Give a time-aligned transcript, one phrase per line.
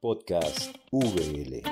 [0.00, 1.62] Podcast VL.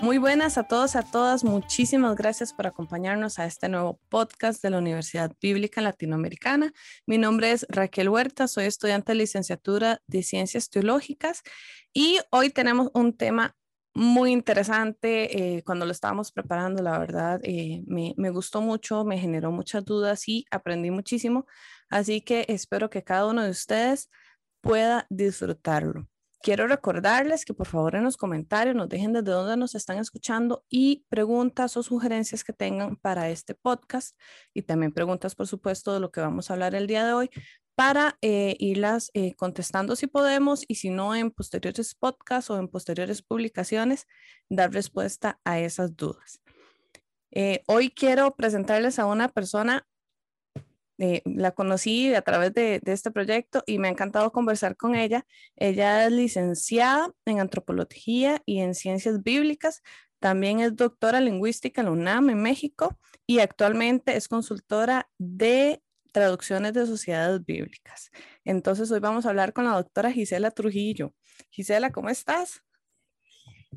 [0.00, 1.44] Muy buenas a todos, a todas.
[1.44, 6.72] Muchísimas gracias por acompañarnos a este nuevo podcast de la Universidad Bíblica Latinoamericana.
[7.06, 11.42] Mi nombre es Raquel Huerta, soy estudiante de licenciatura de Ciencias Teológicas
[11.92, 13.54] y hoy tenemos un tema
[13.94, 15.56] muy interesante.
[15.56, 19.84] Eh, cuando lo estábamos preparando, la verdad, eh, me, me, gustó mucho, me generó muchas
[19.84, 21.46] dudas y aprendí muchísimo.
[21.90, 24.10] Así que espero que cada uno de ustedes
[24.60, 26.06] pueda disfrutarlo.
[26.42, 30.64] Quiero recordarles que por favor en los comentarios nos dejen desde dónde nos están escuchando
[30.68, 34.18] y preguntas o sugerencias que tengan para este podcast
[34.52, 37.30] y también preguntas, por supuesto, de lo que vamos a hablar el día de hoy
[37.74, 42.68] para eh, irlas eh, contestando si podemos y si no en posteriores podcasts o en
[42.68, 44.06] posteriores publicaciones,
[44.48, 46.40] dar respuesta a esas dudas.
[47.30, 49.86] Eh, hoy quiero presentarles a una persona,
[51.24, 55.26] la conocí a través de, este proyecto y me ha encantado conversar con ella.
[55.56, 59.82] Ella es licenciada en antropología y en ciencias bíblicas.
[60.20, 65.81] También es doctora lingüística en UNAM en México y actualmente es consultora de
[66.12, 68.10] traducciones de sociedades bíblicas.
[68.44, 71.14] Entonces hoy vamos a hablar con la doctora Gisela Trujillo.
[71.50, 72.62] Gisela, ¿cómo estás?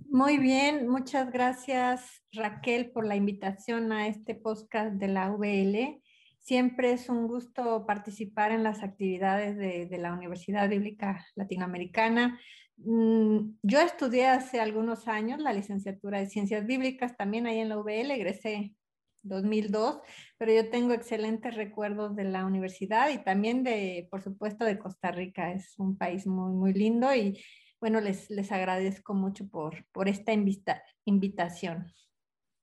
[0.09, 6.02] Muy bien, muchas gracias Raquel por la invitación a este podcast de la VL.
[6.39, 12.39] Siempre es un gusto participar en las actividades de, la Universidad Bíblica Latinoamericana.
[12.77, 17.77] Mm, yo estudié hace algunos años la licenciatura de Ciencias Bíblicas, también ahí en la
[17.77, 18.75] VL, egresé
[19.28, 20.00] 2002,
[20.38, 25.12] pero yo tengo excelentes recuerdos de la universidad y también de, por supuesto, de Costa
[25.12, 25.52] Rica.
[25.52, 27.40] Es un país muy, muy lindo y
[27.80, 31.92] bueno, les, les agradezco mucho por, por esta invita invitación.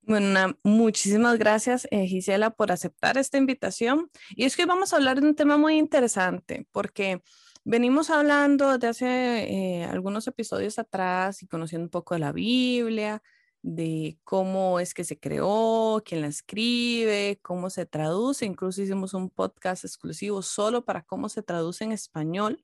[0.05, 4.09] Bueno, muchísimas gracias, eh, Gisela, por aceptar esta invitación.
[4.31, 7.21] Y es que vamos a hablar de un tema muy interesante, porque
[7.63, 13.23] venimos hablando de hace eh, algunos episodios atrás y conociendo un poco de la Biblia,
[13.63, 18.45] de cómo es que se creó, quién la escribe, cómo se traduce.
[18.45, 22.63] Incluso hicimos un podcast exclusivo solo para cómo se traduce en español.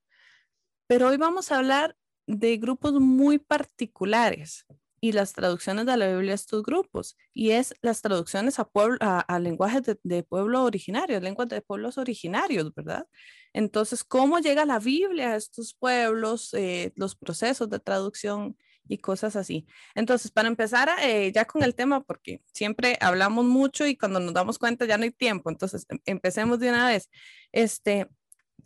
[0.87, 1.95] Pero hoy vamos a hablar
[2.27, 4.65] de grupos muy particulares
[5.01, 7.15] y las traducciones de la Biblia a estos grupos.
[7.33, 11.97] Y es las traducciones a, pueblo, a, lenguajes de, de, pueblo originario, lenguas de pueblos
[11.97, 13.07] originarios, ¿verdad?
[13.53, 18.57] Entonces, ¿cómo llega la Biblia a estos pueblos, eh, los procesos de traducción?
[18.89, 19.67] Y cosas así.
[19.93, 24.33] Entonces, para empezar eh, ya con el tema, porque siempre hablamos mucho y cuando nos
[24.33, 27.09] damos cuenta ya no hay tiempo, entonces em, empecemos de una vez.
[27.51, 28.09] Este,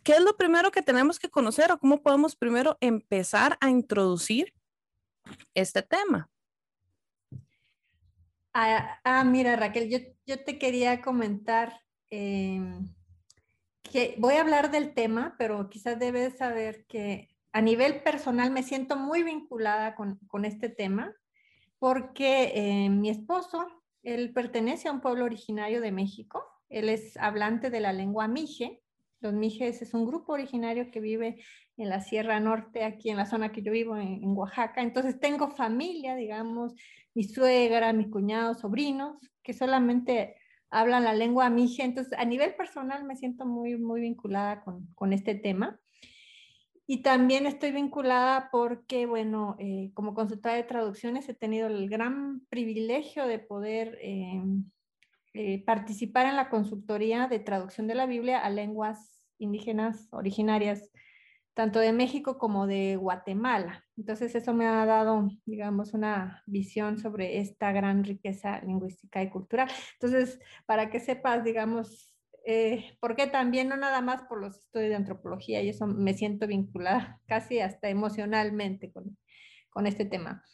[0.02, 4.52] ¿Qué es lo primero que tenemos que conocer o cómo podemos primero empezar a introducir
[5.54, 6.30] este tema?
[8.54, 12.94] Ah, ah mira Raquel, yo, yo, te quería comentar em,
[13.82, 18.64] que voy a hablar del tema, pero quizás debes saber que a nivel personal me
[18.64, 21.14] siento muy vinculada con, con este tema
[21.78, 23.64] porque eh, mi esposo,
[24.02, 28.82] él pertenece a un pueblo originario de México, él es hablante de la lengua mije.
[29.20, 31.44] Los mijes es un grupo originario que vive
[31.76, 34.82] en la Sierra Norte, aquí en la zona que yo vivo, en, en Oaxaca.
[34.82, 36.74] Entonces tengo familia, digamos,
[37.14, 40.34] mi suegra, mis cuñados, sobrinos, que solamente
[40.70, 41.84] hablan la lengua mije.
[41.84, 45.78] Entonces, a nivel personal me siento muy, muy vinculada con, con este tema.
[46.86, 52.44] Y también estoy vinculada porque, bueno, eh, como consultora de traducciones he tenido el gran
[52.50, 54.42] privilegio de poder eh,
[55.32, 60.90] eh, participar en la consultoría de traducción de la Biblia a lenguas indígenas originarias,
[61.54, 63.84] tanto de México como de Guatemala.
[63.96, 69.68] Entonces eso me ha dado, digamos, una visión sobre esta gran riqueza lingüística y cultural.
[69.94, 72.13] Entonces, para que sepas, digamos,
[72.46, 76.46] eh, porque también no nada más por los estudios de antropología y eso me siento
[76.46, 79.16] vinculada casi hasta emocionalmente con,
[79.70, 80.44] con este tema.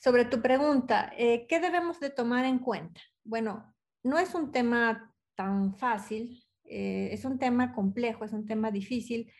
[0.00, 3.00] Sobre tu pregunta, eh, ¿qué debemos de tomar en cuenta?
[3.24, 8.70] Bueno, no es un tema tan fácil, eh, es un tema complejo, es un tema
[8.70, 9.32] difícil.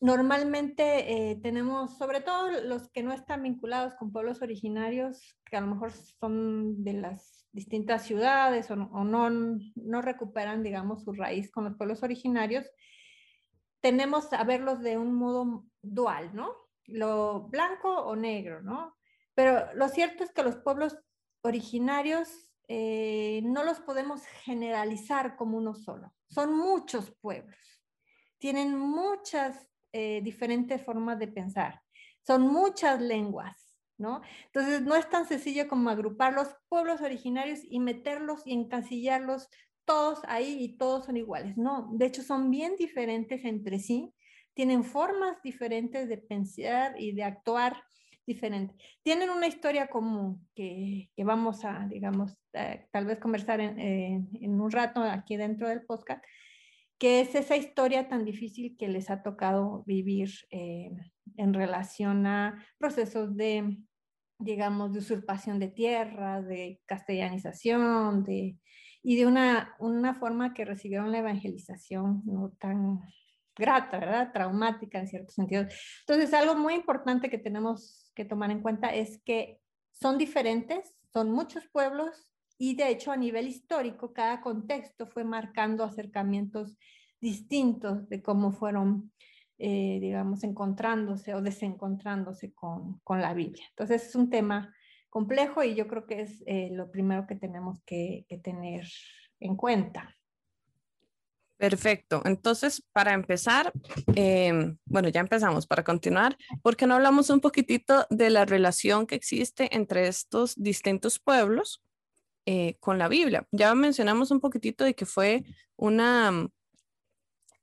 [0.00, 5.62] Normalmente eh, tenemos, sobre todo los que no están vinculados con pueblos originarios, que a
[5.62, 11.64] lo mejor son de las distintas ciudades o, no, no recuperan, digamos, su raíz con
[11.64, 12.66] los pueblos originarios,
[13.80, 16.52] tenemos a verlos de un modo dual, ¿no?
[16.86, 18.96] Lo blanco o negro, ¿no?
[19.34, 20.98] Pero lo cierto es que los pueblos
[21.42, 26.12] originarios eh, no los podemos generalizar como uno solo.
[26.28, 27.56] Son muchos pueblos.
[28.38, 31.80] Tienen muchas eh, diferentes formas de pensar.
[32.22, 33.56] Son muchas lenguas.
[33.98, 34.20] ¿no?
[34.46, 39.48] Entonces, no es tan sencillo como agrupar los pueblos originarios y meterlos y encasillarlos
[39.86, 41.56] todos ahí y todos son iguales.
[41.56, 44.12] No, de hecho son bien diferentes entre sí,
[44.52, 47.82] tienen formas diferentes de pensar y de actuar
[48.26, 48.76] diferentes.
[49.02, 54.60] Tienen una historia común que, que vamos a, digamos, eh, tal vez conversar en, en,
[54.60, 56.24] un rato aquí dentro del podcast,
[56.98, 60.90] que es esa historia tan difícil que les ha tocado vivir eh,
[61.36, 63.78] en relación a procesos de,
[64.38, 68.58] digamos, de usurpación de tierra, de castellanización, de,
[69.02, 73.00] y de una, una forma que recibieron la evangelización no tan
[73.54, 74.32] grata, ¿verdad?
[74.32, 75.66] Traumática en cierto sentido.
[76.00, 79.60] Entonces, algo muy importante que tenemos que tomar en cuenta es que
[79.92, 85.84] son diferentes, son muchos pueblos y de hecho a nivel histórico cada contexto fue marcando
[85.84, 86.76] acercamientos
[87.20, 89.12] distintos de cómo fueron,
[89.58, 93.64] eh, digamos, encontrándose o desencontrándose con, con, la Biblia.
[93.70, 94.74] Entonces es un tema
[95.08, 98.86] complejo y yo creo que es eh, lo primero que tenemos que, que tener
[99.40, 100.14] en cuenta.
[101.58, 102.20] Perfecto.
[102.26, 103.72] Entonces, para empezar,
[104.14, 105.66] eh, bueno, ya empezamos.
[105.66, 110.54] Para continuar, ¿por qué no hablamos un poquitito de la relación que existe entre estos
[110.56, 111.82] distintos pueblos
[112.46, 113.46] eh, con la Biblia?
[113.52, 115.44] Ya mencionamos un poquitito de que fue
[115.76, 116.48] una,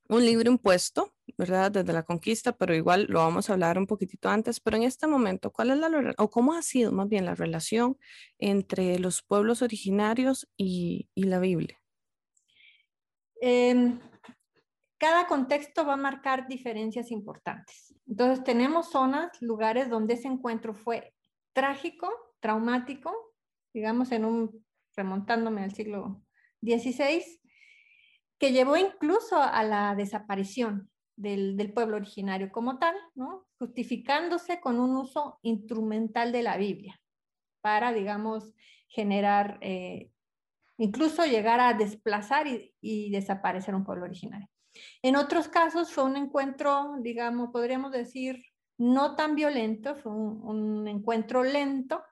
[0.09, 1.71] un libro impuesto, ¿verdad?
[1.71, 4.59] Desde la conquista, pero igual lo vamos a hablar un poquitito antes.
[4.59, 7.97] Pero en este momento, ¿cuál es la, o cómo ha sido más bien la relación
[8.37, 11.79] entre los pueblos originarios y, y la Biblia?
[13.45, 13.99] eh,
[14.97, 17.93] cada contexto va a marcar diferencias importantes.
[18.07, 21.13] Entonces tenemos zonas, lugares donde ese encuentro fue
[21.51, 22.09] trágico,
[22.39, 23.13] traumático,
[23.73, 24.65] digamos en un,
[24.95, 26.23] remontándome al siglo
[26.61, 27.23] XVI,
[28.39, 32.95] que llevó incluso a la desaparición del, pueblo originario como tal,
[33.59, 36.99] justificándose con un uso instrumental de la Biblia
[37.61, 38.53] para, digamos,
[38.87, 40.11] generar eh,
[40.77, 44.47] incluso llegar a desplazar y, desaparecer un pueblo originario.
[45.01, 48.43] En otros casos fue un encuentro, digamos, podríamos decir,
[48.77, 52.03] no tan violento, fue un, encuentro lento,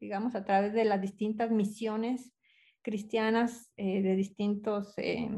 [0.00, 2.32] digamos, a través de las distintas misiones
[2.82, 5.30] cristianas eh, de distintos eh,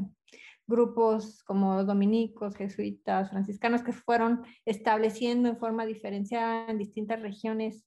[0.67, 7.85] grupos como dominicos, jesuitas, franciscanos, que fueron estableciendo en forma diferenciada en distintas regiones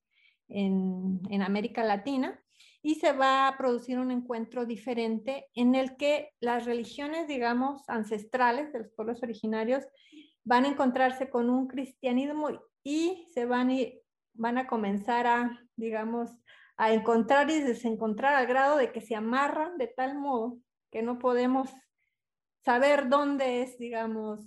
[0.48, 2.42] en, en América Latina
[2.82, 8.72] y se va a producir un encuentro diferente en el que las religiones, digamos, ancestrales
[8.72, 9.84] de los pueblos originarios
[10.44, 12.48] van a encontrarse con un cristianismo
[12.82, 13.70] y se van,
[14.34, 16.30] van a comenzar a, digamos,
[16.76, 20.58] a encontrar y desencontrar al grado de que se amarran de tal modo
[20.90, 21.70] que no podemos
[22.64, 24.40] saber dónde es, digamos,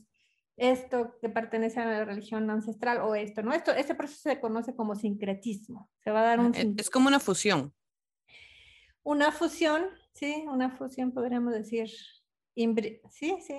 [0.58, 3.54] esto que pertenece a la religión ancestral o esto, ¿no?
[3.54, 5.90] Esto, ese proceso se conoce como sincretismo.
[6.00, 6.54] Se va a dar un...
[6.78, 7.74] Es como una fusión
[9.06, 11.88] una fusión, sí, una fusión podríamos decir,
[12.56, 13.56] sí, sí,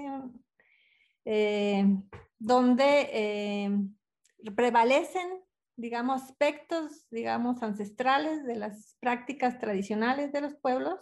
[1.24, 1.86] eh,
[2.38, 3.70] donde eh,
[4.54, 5.40] prevalecen,
[5.76, 11.00] digamos, aspectos, digamos, ancestrales de las prácticas tradicionales de los pueblos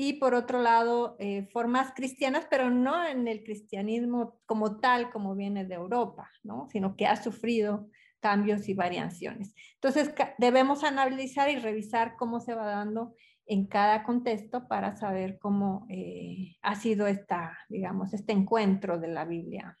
[0.00, 5.34] y por otro lado, eh, formas cristianas, pero no en el cristianismo como tal, como
[5.34, 6.68] viene de Europa, ¿no?
[6.70, 7.88] sino que ha sufrido
[8.20, 9.54] cambios y variaciones.
[9.74, 13.16] Entonces, debemos analizar y revisar cómo se va dando
[13.46, 19.24] en cada contexto para saber cómo eh, ha sido esta, digamos, este encuentro de la
[19.24, 19.76] Biblia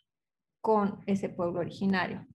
[0.60, 2.26] con ese pueblo originario.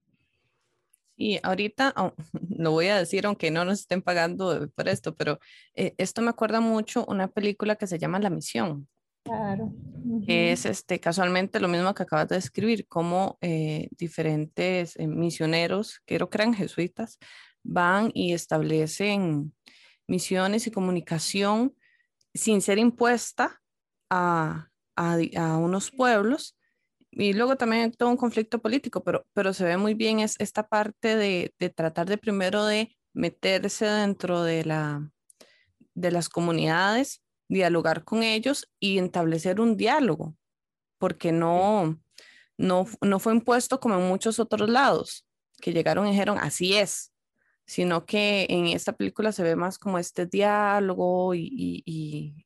[1.15, 2.13] Y ahorita oh,
[2.50, 5.39] lo voy a decir, aunque no nos estén pagando por esto, pero
[5.75, 8.88] eh, esto me acuerda mucho una película que se llama La Misión.
[9.24, 9.72] Claro.
[10.27, 16.38] Es este, casualmente lo mismo que acabas de describir, como eh, diferentes misioneros, creo que
[16.38, 17.20] eran jesuitas,
[17.63, 19.53] van y establecen
[20.08, 21.74] misiones y comunicación
[22.34, 23.62] sin ser impuesta
[24.10, 26.58] a, a, unos pueblos.
[27.15, 30.67] Y luego también todo un conflicto político, pero, pero se ve muy bien es esta
[30.67, 35.12] parte de, de tratar de primero de meterse dentro de, la,
[35.93, 40.36] de las comunidades, dialogar con ellos y establecer un diálogo,
[40.98, 42.00] porque no,
[42.58, 45.27] no, no fue impuesto como en muchos otros lados,
[45.62, 47.13] que llegaron y dijeron, así es,
[47.65, 52.43] sino que en esta película se ve más como este diálogo y, y,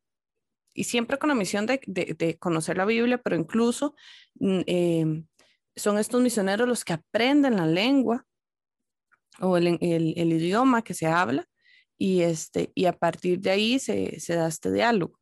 [0.77, 3.96] y, siempre con la misión de, de, conocer la Biblia, pero incluso
[4.39, 5.25] em,
[5.75, 8.25] son estos misioneros los que aprenden la lengua
[9.39, 11.48] o el, el, el, idioma que se habla
[11.98, 15.19] y, este, y a partir de ahí se, se da este diálogo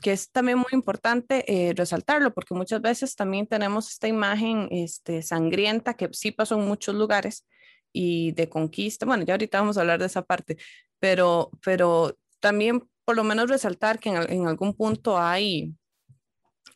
[0.00, 5.22] que es también muy importante eh, resaltarlo, porque muchas veces también tenemos esta imagen este,
[5.22, 7.46] sangrienta que sí pasó en muchos lugares,
[7.92, 9.06] y de conquista.
[9.06, 10.56] Bueno, ya ahorita vamos a hablar de esa parte,
[10.98, 15.74] pero, pero también por lo menos resaltar que en, algún punto hay,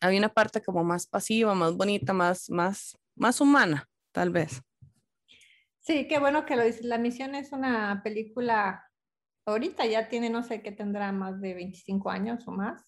[0.01, 4.63] hay una parte como más pasiva, más bonita, más, más, más humana, tal vez.
[5.81, 6.85] Sí, qué bueno que lo dices.
[6.85, 8.85] La misión es una película,
[9.47, 12.85] ahorita ya tiene, no sé, que tendrá más de 25 años o más,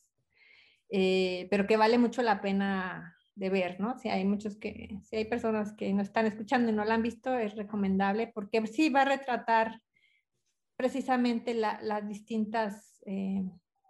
[0.90, 3.96] eh, pero que vale mucho la pena de ver, ¿no?
[3.98, 7.02] Si hay muchos que, si hay personas que no están escuchando y no la han
[7.02, 9.80] visto, es recomendable porque sí va a retratar
[10.78, 13.42] precisamente las distintas eh,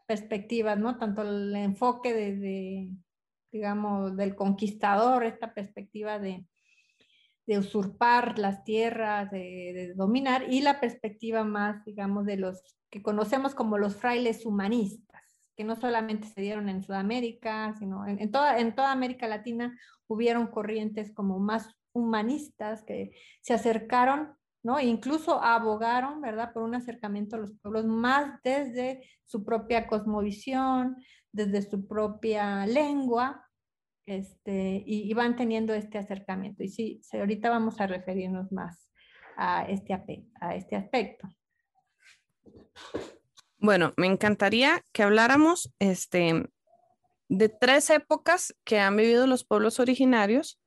[0.06, 0.96] perspectivas, ¿no?
[0.96, 2.88] Tanto el enfoque de,
[3.52, 6.46] digamos, del conquistador, esta perspectiva de,
[7.46, 13.54] usurpar las tierras, de, de, dominar, y la perspectiva más, digamos, de los que conocemos
[13.54, 15.22] como los frailes humanistas,
[15.56, 19.78] que no solamente se dieron en Sudamérica, sino en, en, toda, en toda América Latina
[20.06, 23.10] hubieron corrientes como más humanistas que
[23.42, 24.80] se acercaron ¿no?
[24.80, 30.96] Incluso abogaron, ¿verdad?, por un acercamiento a los pueblos más desde su propia cosmovisión,
[31.32, 33.44] desde su propia lengua,
[34.06, 36.62] este, y, van teniendo este acercamiento.
[36.62, 38.90] Y sí, ahorita vamos a referirnos más
[39.36, 39.92] a este,
[40.40, 41.28] a este aspecto.
[43.58, 46.48] Bueno, me encantaría que habláramos este,
[47.28, 50.58] de tres épocas que han vivido los pueblos originarios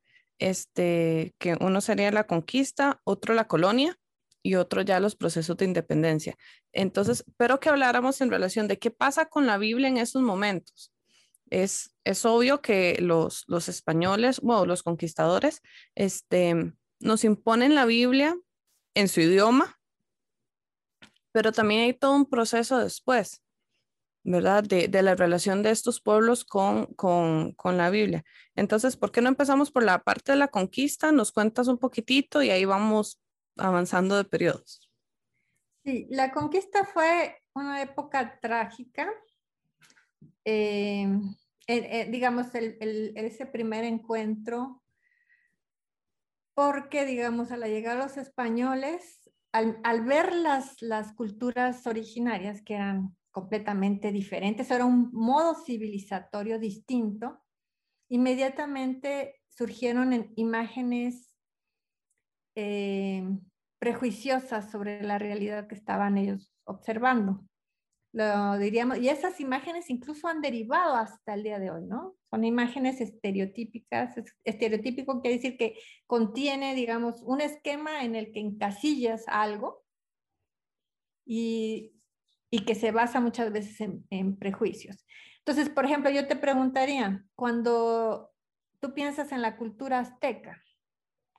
[0.41, 3.98] este, que uno sería la conquista, otro la colonia
[4.41, 6.36] y otro ya los procesos de independencia.
[6.74, 10.91] Entonces, pero que habláramos en relación de qué pasa con la Biblia en esos momentos.
[11.51, 15.62] Es, es obvio que los, los españoles, bueno, los conquistadores,
[15.93, 18.36] este, nos imponen la Biblia
[18.95, 19.79] en su idioma,
[21.31, 23.40] pero también hay todo un proceso después.
[24.23, 24.63] ¿Verdad?
[24.63, 28.23] De, la relación de estos pueblos con, con, la Biblia.
[28.55, 31.11] Entonces, ¿por qué no empezamos por la parte de la conquista?
[31.11, 33.19] Nos cuentas un poquitito y ahí vamos
[33.57, 34.89] avanzando de periodos.
[35.83, 39.11] Sí, la conquista fue una época trágica.
[40.45, 41.07] Eh,
[42.09, 44.83] digamos, ese primer encuentro,
[46.53, 52.61] porque, digamos, a la llegada de los españoles, al, al ver las, las culturas originarias,
[52.61, 57.41] que eran completamente diferentes, era un modo civilizatorio distinto,
[58.09, 61.33] inmediatamente surgieron imágenes
[62.55, 63.23] eh,
[63.79, 67.43] prejuiciosas sobre la realidad que estaban ellos observando.
[68.13, 72.17] Lo diríamos, y esas imágenes incluso han derivado hasta el día de hoy, ¿no?
[72.29, 74.15] Son imágenes estereotípicas.
[74.43, 79.85] Estereotípico quiere decir que contiene, digamos, un esquema en el que encasillas algo
[81.25, 81.93] y
[82.51, 83.79] y que se basa muchas veces
[84.10, 85.05] en, prejuicios.
[85.39, 88.29] Entonces, por ejemplo, yo te preguntaría, cuando
[88.79, 90.62] tú piensas en la cultura azteca,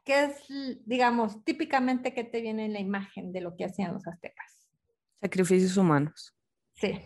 [0.05, 0.47] ¿qué es,
[0.87, 4.69] digamos, típicamente que te viene en la imagen de lo que hacían los aztecas?
[5.21, 6.35] Sacrificios humanos.
[6.75, 6.99] Sí.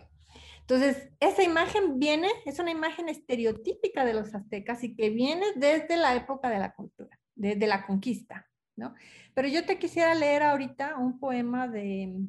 [0.61, 5.97] Entonces, esa imagen viene, es una imagen estereotípica de los aztecas y que viene desde
[5.97, 8.95] la época de la cultura, desde la conquista, ¿no?
[9.35, 12.27] Pero yo te quisiera leer ahorita un poema de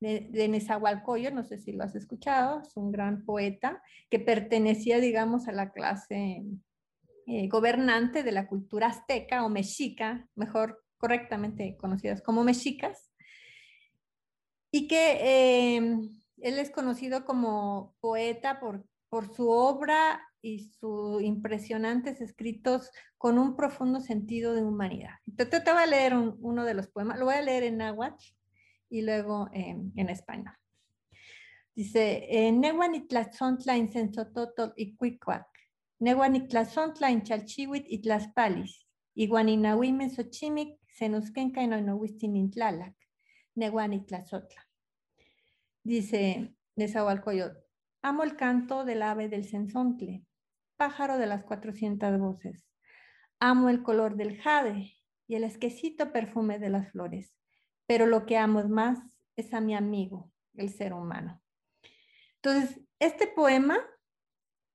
[0.00, 4.98] de, de Nezahualcóyotl, no sé si lo has escuchado, es un gran poeta que pertenecía,
[4.98, 6.44] digamos, a la clase
[7.26, 13.10] eh, gobernante de la cultura azteca o mexica, mejor correctamente conocidas como mexicas,
[14.70, 22.20] y que eh, él es conocido como poeta por, por su obra y sus impresionantes
[22.20, 25.14] escritos con un profundo sentido de humanidad.
[25.26, 28.35] Entonces te voy a leer uno de los poemas, lo voy a leer en náhuatl
[28.88, 30.54] y luego en español.
[31.76, 35.46] Dice, eh, Nehuanitlazontla in sensototol y cuicuac,
[35.98, 42.94] Nehuanitlazontla in chalchihuit y tlaspalis, Iguaninahuime xochimic, senusquenca in tlalac,
[43.56, 44.66] Nehuanitlazotla.
[45.82, 47.52] Dice Nezahualcoyot,
[48.00, 50.24] amo el canto del ave del sensontle,
[50.76, 52.66] pájaro de las cuatrocientas voces.
[53.38, 54.94] Amo el color del jade
[55.26, 57.36] y el esquecito perfume de las flores
[57.86, 58.98] pero lo que amo más
[59.36, 61.42] es a mi amigo, el ser humano.
[62.42, 63.78] Entonces, este poema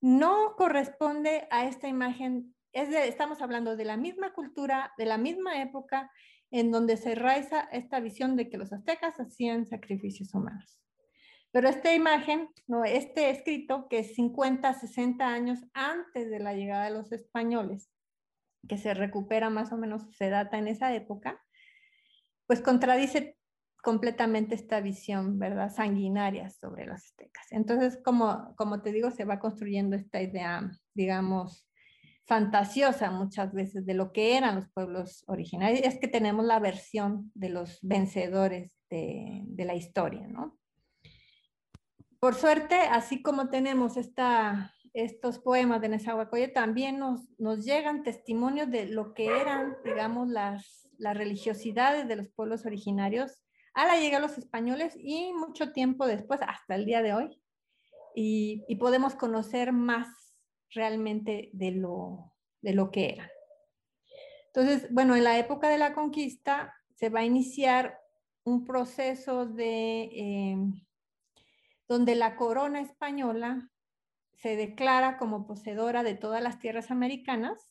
[0.02, 5.62] no corresponde a esta imagen, es estamos hablando de la misma cultura, de la misma
[5.62, 6.12] época
[6.52, 10.82] en donde se raiza esta visión de que los aztecas hacían sacrificios humanos.
[11.52, 16.86] Pero esta imagen, no, este escrito, que es 50, 60 años antes de la llegada
[16.86, 17.90] de los españoles,
[18.68, 21.42] que se recupera más o menos, se data en esa época,
[22.52, 23.38] pues contradice
[23.82, 25.74] completamente esta visión, ¿verdad?
[25.74, 27.50] Sanguinaria sobre los aztecas.
[27.50, 31.66] Entonces, como, como te digo, se va construyendo esta idea, digamos,
[32.26, 35.80] fantasiosa muchas veces de lo que eran los pueblos originarios.
[35.86, 40.60] Es que tenemos la versión de los vencedores de, de la historia, ¿no?
[42.22, 48.70] por suerte, así como tenemos esta, estos poemas de Nezahualcóyotl, también nos, nos llegan testimonios
[48.70, 53.42] de lo que eran, digamos, las, las religiosidades de los pueblos originarios
[53.74, 57.42] a la llegada de los españoles y mucho tiempo después, hasta el día de hoy.
[58.14, 60.08] Y, podemos conocer más
[60.70, 63.30] realmente de lo, de lo que eran.
[64.48, 68.00] Entonces, bueno, en la época de la conquista se va a iniciar
[68.44, 70.58] un proceso de eh,
[71.88, 73.70] donde la corona española
[74.36, 77.70] se declara como poseedora de todas las tierras americanas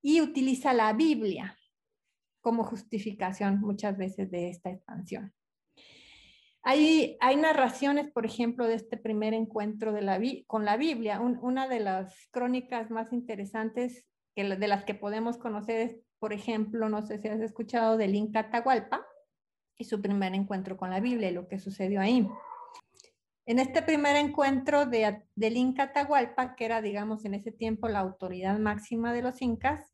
[0.00, 1.57] y utiliza la Biblia
[2.48, 5.34] como justificación muchas veces de esta expansión.
[6.62, 11.20] Hay, hay narraciones, por ejemplo, de este primer encuentro de la, con la Biblia.
[11.20, 16.88] una de las crónicas más interesantes que, de las que podemos conocer es por ejemplo,
[16.88, 19.06] no sé si has escuchado del Inca Atahualpa
[19.76, 22.26] y su primer encuentro con la Biblia y lo que sucedió ahí.
[23.44, 27.98] En este primer encuentro de, del Inca Atahualpa, que era, digamos, en ese tiempo la
[27.98, 29.92] autoridad máxima de los incas,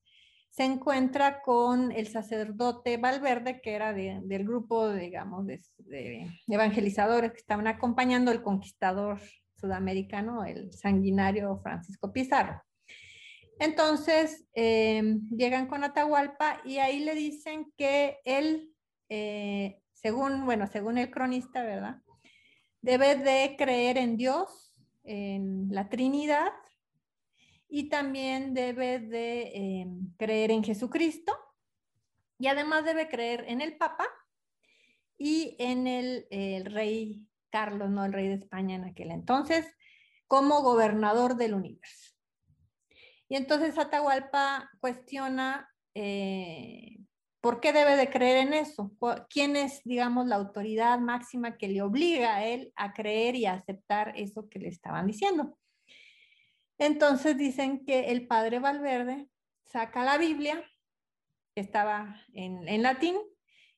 [0.54, 7.38] se encuentra con el sacerdote Valverde, que era del grupo, digamos, de, de, evangelizadores que
[7.38, 9.18] estaban acompañando al conquistador
[9.56, 12.62] sudamericano, el sanguinario Francisco Pizarro.
[13.58, 18.73] Entonces, em, llegan con Atahualpa y ahí le dicen que él,
[19.08, 21.96] eh, según, bueno, según el cronista, ¿verdad?
[22.80, 26.52] Debe de creer en Dios, en la Trinidad,
[27.76, 31.37] y también debe de em, creer en Jesucristo,
[32.38, 34.07] y además debe creer en el Papa
[35.19, 39.66] y en el, el rey Carlos, no el rey de España en aquel entonces,
[40.28, 42.14] como gobernador del universo.
[43.28, 46.99] Y entonces Atahualpa cuestiona eh,
[47.40, 48.93] por qué debe de creer en eso,
[49.28, 53.54] quién es, digamos, la autoridad máxima que le obliga a él a creer y a
[53.54, 55.59] aceptar eso que le estaban diciendo.
[56.78, 59.28] Entonces dicen que el padre Valverde
[59.62, 60.62] saca la Biblia,
[61.54, 63.17] que estaba en, latín,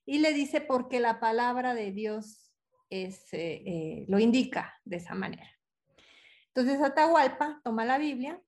[0.05, 2.55] y le dice porque la palabra de Dios
[2.91, 5.51] es, eh, eh, lo indica de esa manera.
[6.49, 8.41] Entonces Atahualpa toma la Biblia,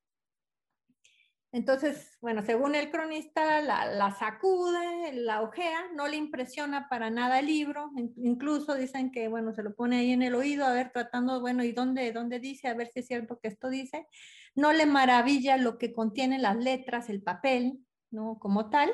[1.51, 7.47] entonces, bueno, según el cronista, la, sacude, la ojea, no le impresiona para nada el
[7.47, 11.41] libro, incluso dicen que, bueno, se lo pone ahí en el oído, a ver, tratando,
[11.41, 12.69] bueno, ¿y dónde, dónde dice?
[12.69, 14.07] A ver si es cierto que esto dice.
[14.55, 17.79] No le maravilla lo que contiene las letras, el papel,
[18.11, 18.39] ¿no?
[18.39, 18.93] Como tal.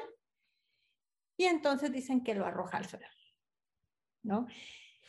[1.37, 3.07] Y entonces dicen que lo arroja al suelo,
[4.23, 4.47] ¿no?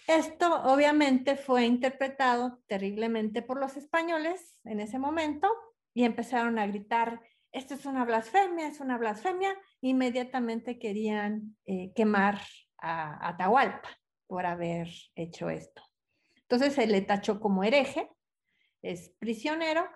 [0.07, 5.47] Esto obviamente fue interpretado terriblemente por los españoles en ese momento
[5.93, 7.21] y empezaron a gritar
[7.55, 12.41] esto es una blasfemia, es una blasfemia, inmediatamente querían eh, quemar
[12.77, 13.89] a Atahualpa
[14.27, 15.81] por haber hecho esto.
[16.41, 18.09] Entonces se le tachó como hereje,
[18.81, 19.87] es prisionero,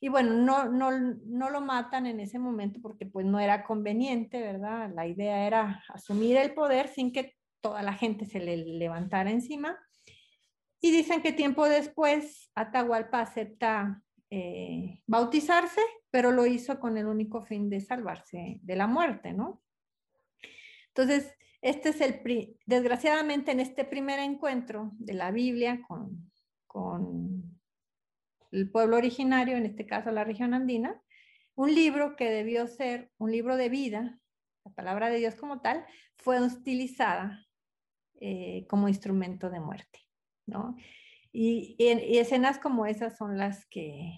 [0.00, 0.90] y bueno, no, no,
[1.24, 4.90] no lo matan en ese momento porque pues no era conveniente, ¿verdad?
[4.94, 9.78] La idea era asumir el poder sin que toda la gente se le levantara encima.
[10.80, 15.80] Y dicen que tiempo después Atahualpa acepta eh, bautizarse,
[16.10, 19.62] pero lo hizo con el único fin de salvarse de la muerte, ¿no?
[20.88, 26.30] Entonces, este es el, desgraciadamente en este primer encuentro de la Biblia con,
[26.66, 27.58] con
[28.52, 31.02] el pueblo originario, en este caso la región andina,
[31.54, 34.20] un libro que debió ser un libro de vida,
[34.64, 35.84] la palabra de Dios como tal,
[36.16, 37.46] fue utilizada
[38.20, 40.00] eh, como instrumento de muerte,
[40.46, 40.76] ¿no?
[41.32, 44.12] Y, escenas como esas son las que,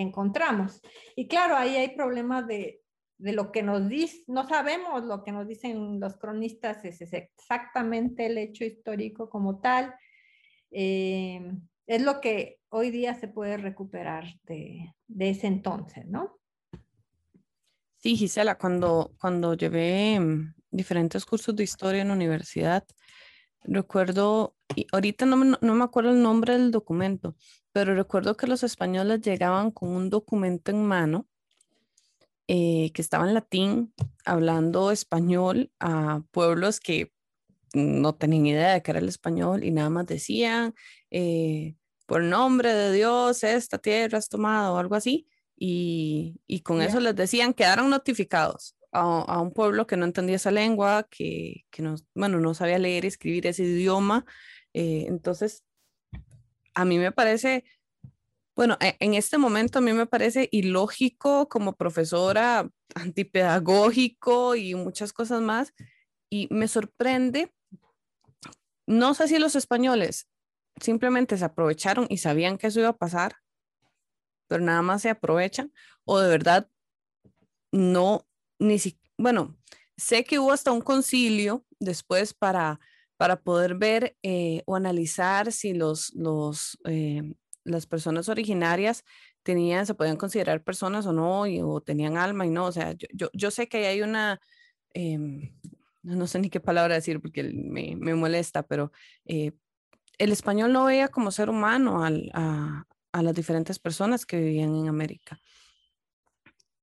[0.00, 0.80] encontramos.
[1.16, 2.82] Y claro, ahí hay problemas de,
[3.18, 8.38] lo que nos dice, no sabemos lo que nos dicen los cronistas, es, exactamente el
[8.38, 9.94] hecho histórico como tal.
[10.70, 11.52] Eh,
[11.86, 16.38] es lo que hoy día se puede recuperar de, ese entonces, ¿no?
[17.96, 22.84] Sí, Gisela, cuando, cuando llevé mm, diferentes cursos de historia en la universidad,
[23.64, 27.34] recuerdo y ahorita no no me acuerdo el nombre del documento,
[27.78, 31.28] pero recuerdo que los españoles llegaban con un documento en mano
[32.48, 37.12] eh, que estaba en latín, hablando español a pueblos que
[37.74, 40.74] no tenían idea de qué era el español y nada más decían,
[41.12, 46.82] eh, por nombre de Dios, esta tierra es tomada o algo así, y, y con
[46.82, 51.64] eso les decían, quedaron notificados a, a, un pueblo que no entendía esa lengua, que,
[51.70, 54.26] que no, bueno, no sabía leer y escribir ese idioma,
[54.74, 55.62] eh, entonces,
[56.78, 57.64] a mí me parece,
[58.54, 65.12] bueno, e, en este momento a mí me parece ilógico como profesora, antipedagógico y muchas
[65.12, 65.74] cosas más.
[66.30, 67.52] Y me sorprende,
[68.86, 70.28] no sé si los españoles
[70.80, 73.38] simplemente se aprovecharon y sabían que eso iba a pasar,
[74.46, 75.72] pero nada más se aprovechan,
[76.04, 76.70] o de verdad
[77.72, 78.24] no,
[78.60, 79.58] ni si, bueno,
[79.96, 82.78] sé que hubo hasta un concilio después para,
[83.18, 89.04] para poder ver eh, o analizar si los, los, eh, las personas originarias
[89.42, 93.28] tenían, se podían considerar personas o no, o tenían alma y no, o sea, yo,
[93.32, 94.40] yo, sé que hay una,
[94.94, 95.52] em,
[96.02, 98.92] no sé ni qué palabra decir porque me, me molesta, pero
[99.24, 99.50] eh,
[100.18, 104.88] el español no veía como ser humano a, a las diferentes personas que vivían en
[104.88, 105.40] América.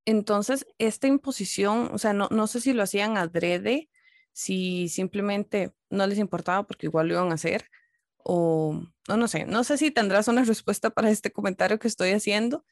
[0.04, 3.90] Entonces, esta imposición, o sea, no, no sé si lo hacían adrede,
[4.36, 7.70] si simplemente no les importaba porque igual lo iban a hacer,
[8.18, 12.12] o no, no sé, no sé si tendrás una respuesta para este comentario que estoy
[12.12, 12.66] haciendo,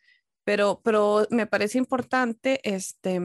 [0.44, 3.22] pero, pero me parece importante este,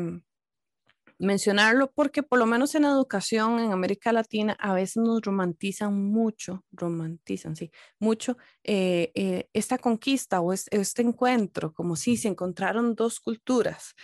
[1.18, 6.64] mencionarlo porque por lo menos en educación en América Latina a veces nos romantizan mucho,
[6.70, 13.18] romantizan, sí, mucho eh, eh, esta conquista o este, encuentro, como si se encontraron dos
[13.18, 13.94] culturas.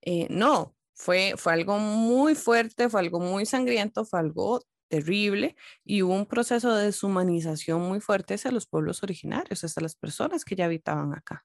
[0.00, 6.00] Eh, no, fue, fue algo muy fuerte, fue algo muy sangriento, fue algo terrible y
[6.00, 10.56] hubo un proceso de deshumanización muy fuerte hacia los pueblos originarios, hasta las personas que
[10.56, 11.44] ya habitaban acá.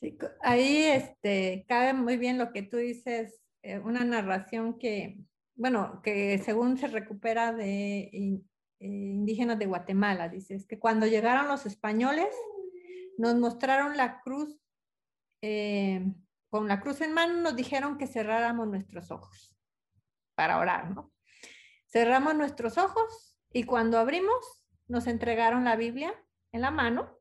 [0.00, 5.18] Sí, ahí este, cabe muy bien lo que tú dices, eh, una narración que,
[5.54, 8.40] bueno, que según se recupera de eh,
[8.78, 12.34] indígenas de Guatemala, dice, es que cuando llegaron los españoles
[13.18, 14.58] nos mostraron la cruz,
[15.42, 16.02] eh,
[16.50, 19.56] con la cruz en mano nos dijeron que cerráramos nuestros ojos
[20.34, 21.12] para orar, ¿no?
[21.86, 26.12] Cerramos nuestros ojos y cuando abrimos nos entregaron la Biblia
[26.52, 27.18] en la mano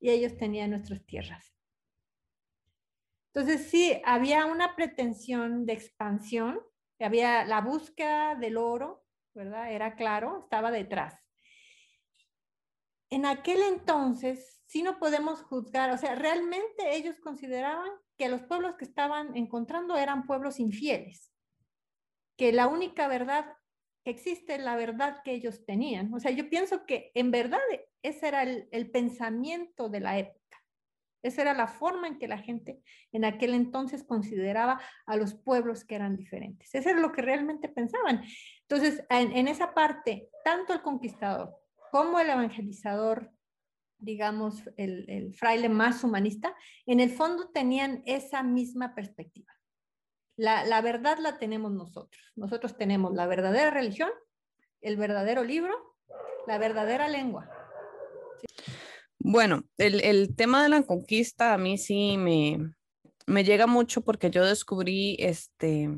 [0.00, 1.56] y ellos tenían nuestras tierras.
[3.32, 6.60] Entonces, sí, había una pretensión de expansión,
[6.98, 9.72] había la búsqueda del oro, ¿verdad?
[9.72, 11.14] Era claro, estaba detrás.
[13.12, 18.76] En aquel entonces, sí no podemos juzgar, o sea, realmente ellos consideraban que los pueblos
[18.76, 21.30] que estaban encontrando eran pueblos infieles,
[22.38, 23.54] que la única verdad
[24.02, 26.14] que existe es la verdad que ellos tenían.
[26.14, 27.60] O sea, yo pienso que en verdad
[28.00, 30.64] ese era el, pensamiento de la época.
[31.22, 32.80] Esa era la forma en que la gente
[33.12, 36.74] en aquel entonces consideraba a los pueblos que eran diferentes.
[36.74, 38.24] Eso era lo que realmente pensaban.
[38.62, 41.61] Entonces, en, esa parte, tanto el conquistador
[41.92, 43.30] como el evangelizador,
[43.98, 49.52] digamos, el, fraile más humanista, en el fondo tenían esa misma perspectiva.
[50.36, 52.32] La, verdad la tenemos nosotros.
[52.34, 54.08] Nosotros tenemos la verdadera religión,
[54.80, 55.74] el verdadero libro,
[56.46, 57.50] la verdadera lengua.
[59.18, 65.16] Bueno, el, tema de la conquista a mí sí me, llega mucho porque yo descubrí
[65.18, 65.90] este,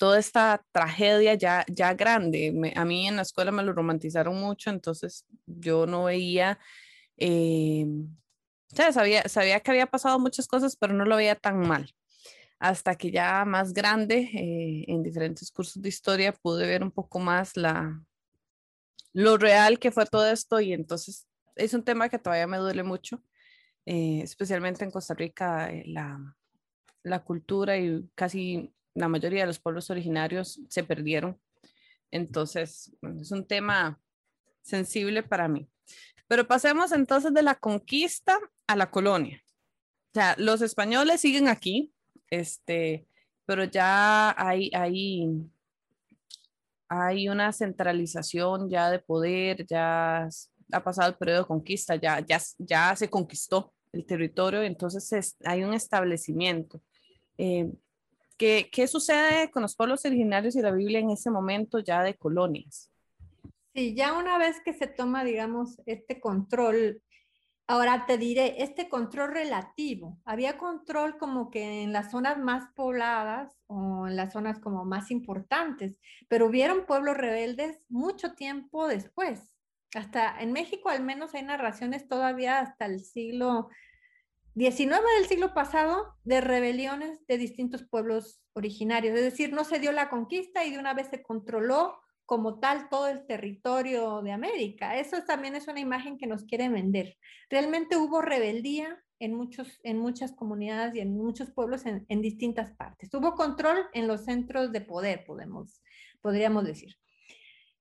[0.00, 2.72] toda esta tragedia ya, ya grande.
[2.74, 6.58] a mí en la escuela me lo romantizaron mucho, entonces yo no veía,
[7.18, 7.86] eh,
[8.92, 11.94] sabía, sabía que había pasado muchas cosas, pero no lo veía tan mal.
[12.58, 17.18] Hasta que ya más grande, eh, en diferentes cursos de historia, pude ver un poco
[17.18, 18.02] más la,
[19.12, 22.84] lo real que fue todo esto y entonces es un tema que todavía me duele
[22.84, 23.22] mucho,
[23.84, 26.36] eh, especialmente en Costa Rica, eh, la,
[27.02, 31.40] la cultura y casi la mayoría de los pueblos originarios se perdieron.
[32.10, 34.00] Entonces, es un tema
[34.62, 35.68] sensible para mí.
[36.28, 39.42] Pero pasemos entonces de la conquista a la colonia.
[40.10, 41.92] O sea, los españoles siguen aquí,
[42.28, 43.06] este,
[43.46, 45.28] pero ya hay, hay,
[46.88, 50.28] hay una centralización ya de poder, ya
[50.72, 55.64] ha pasado el periodo de conquista, ya, ya, ya se conquistó el territorio, entonces hay
[55.64, 56.80] un establecimiento.
[57.38, 57.72] Eh,
[58.40, 62.14] ¿qué, ¿Qué sucede con los pueblos originarios y la Biblia en ese momento ya de
[62.14, 62.90] colonias?
[63.74, 67.02] Sí, ya una vez que se toma, digamos, este control,
[67.66, 73.58] ahora te diré, este control relativo, había control como que en las zonas más pobladas
[73.66, 79.52] o en las zonas como más importantes, pero hubieron pueblos rebeldes mucho tiempo después
[79.94, 83.68] hasta en México al menos hay narraciones todavía hasta el siglo
[84.56, 89.16] XIX del siglo pasado de rebeliones de distintos pueblos originarios.
[89.16, 92.88] Es decir, no se dio la conquista y de una vez se controló como tal
[92.88, 94.96] todo el territorio de América.
[94.98, 97.16] Eso también es una imagen que nos quiere vender.
[97.48, 102.72] Realmente hubo rebeldía en, muchos, en muchas comunidades y en muchos pueblos en, en distintas
[102.72, 103.12] partes.
[103.14, 105.82] Hubo control en los centros de poder, podemos,
[106.20, 106.96] podríamos decir.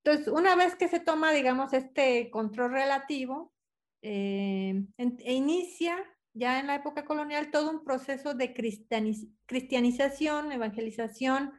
[0.03, 3.53] Entonces, una vez que se toma, digamos, este control relativo,
[4.01, 5.97] eh, e inicia
[6.33, 11.53] ya en la época colonial todo un proceso de cristianización, evangelización,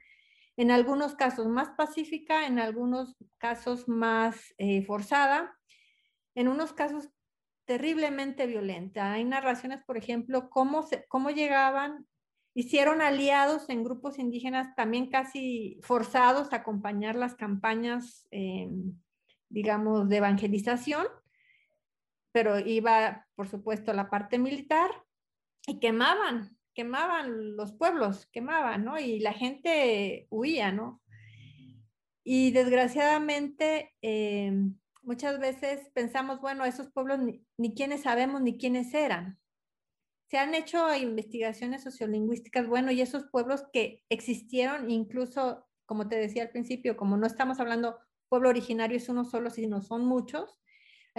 [0.57, 5.57] en algunos casos más pacífica, en algunos casos más eh, forzada,
[6.35, 7.09] en unos casos
[7.65, 9.13] terriblemente violenta.
[9.13, 12.07] Hay narraciones, por ejemplo, cómo, cómo llegaban,
[12.55, 18.99] hicieron aliados en grupos indígenas también casi forzados a acompañar las campañas, em,
[19.49, 21.07] digamos, de evangelización,
[22.33, 24.91] pero iba, por supuesto, la parte militar
[25.67, 28.99] y quemaban, quemaban los pueblos, quemaban, ¿no?
[28.99, 31.03] Y la gente huía, ¿no?
[32.25, 38.95] Y desgraciadamente, em, muchas veces pensamos, bueno, esos pueblos ni, ni quiénes sabemos ni quiénes
[38.95, 39.39] eran.
[40.29, 46.45] Se han hecho investigaciones sociolingüísticas, bueno, y esos pueblos que existieron, incluso, como te decía
[46.45, 50.61] al principio, como no estamos hablando pueblo originario es uno solo, sino son muchos,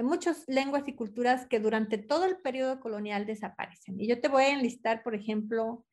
[0.03, 3.99] muchas lenguas y culturas que durante todo el periodo colonial desaparecen.
[3.99, 5.85] Y yo te voy a enlistar, por ejemplo,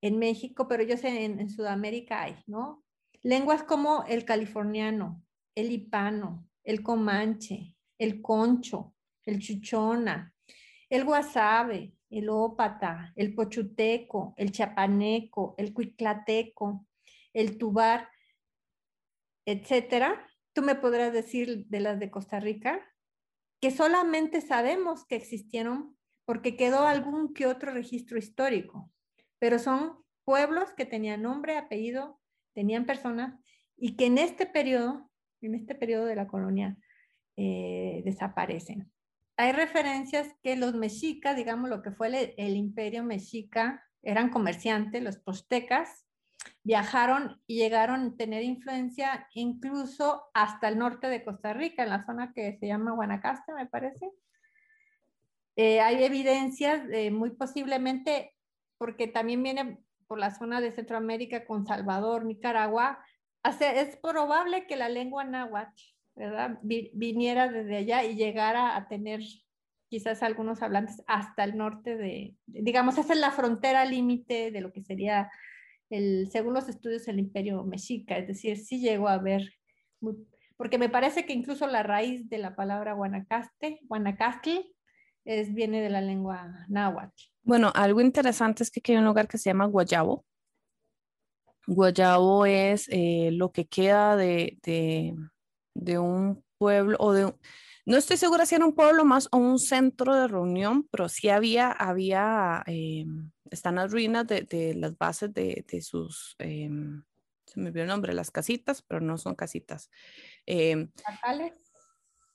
[0.00, 2.84] en México, pero yo sé en, en Sudamérica hay, ¿no?
[3.22, 5.22] Lenguas como el californiano,
[5.54, 10.34] el hipano, el comanche, el concho, el chuchona,
[10.88, 16.86] el guasabe, el ópata, el pochuteco, el chapaneco, el cuiclateco,
[17.32, 18.08] el tubar,
[19.46, 20.26] etcétera.
[20.52, 22.80] Tú me podrás decir de las de Costa Rica,
[23.60, 28.90] que solamente sabemos que existieron porque quedó algún que otro registro histórico,
[29.38, 32.20] pero son pueblos que tenían nombre, apellido,
[32.54, 33.38] tenían personas
[33.76, 35.10] y que en este periodo
[35.42, 36.76] en este periodo de la colonia
[37.36, 38.90] eh, desaparecen.
[39.36, 45.18] Hay referencias que los mexicas, digamos lo que fue el, imperio mexica, eran comerciantes, los
[45.18, 46.04] postecas,
[46.62, 52.04] viajaron y llegaron a tener influencia incluso hasta el norte de Costa Rica, en la
[52.04, 54.10] zona que se llama Guanacaste, me parece.
[55.56, 58.34] Eh, hay evidencias, muy posiblemente,
[58.78, 63.04] porque también viene por la zona de Centroamérica con Salvador, Nicaragua,
[63.44, 65.82] es probable que la lengua náhuatl,
[66.62, 69.20] viniera desde allá y llegara a tener
[69.88, 74.72] quizás algunos hablantes hasta el norte de, digamos, esa es la frontera límite de lo
[74.72, 75.30] que sería,
[75.90, 79.42] el, según los estudios, el imperio mexica, es decir, sí llegó a haber,
[80.56, 84.60] porque me parece que incluso la raíz de la palabra guanacaste, guanacastl,
[85.24, 87.22] es, viene de la lengua náhuatl.
[87.42, 90.24] Bueno, algo interesante es que hay un lugar que se llama Guayabo,
[91.66, 94.58] Guayabo es eh, lo que queda de,
[95.74, 97.32] de, un pueblo o de
[97.86, 101.28] no estoy segura si era un pueblo más o un centro de reunión, pero sí
[101.28, 103.04] había, había, eh,
[103.50, 106.70] están las ruinas de, de las bases de, de sus, eh,
[107.50, 109.90] se me olvidó el nombre, las casitas, pero no son casitas.
[110.46, 110.88] Eh,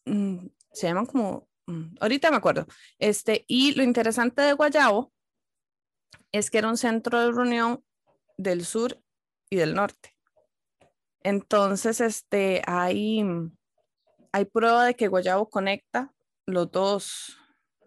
[0.06, 2.68] se llaman como, mm, ahorita me acuerdo.
[3.00, 5.14] Este, y lo interesante de Guayabo
[6.32, 7.84] es que era un centro de reunión
[8.38, 9.02] del sur
[9.50, 10.16] y del norte.
[11.24, 13.24] Entonces, este, hay,
[14.32, 16.14] hay prueba de que Guayabo conecta
[16.46, 17.38] los dos,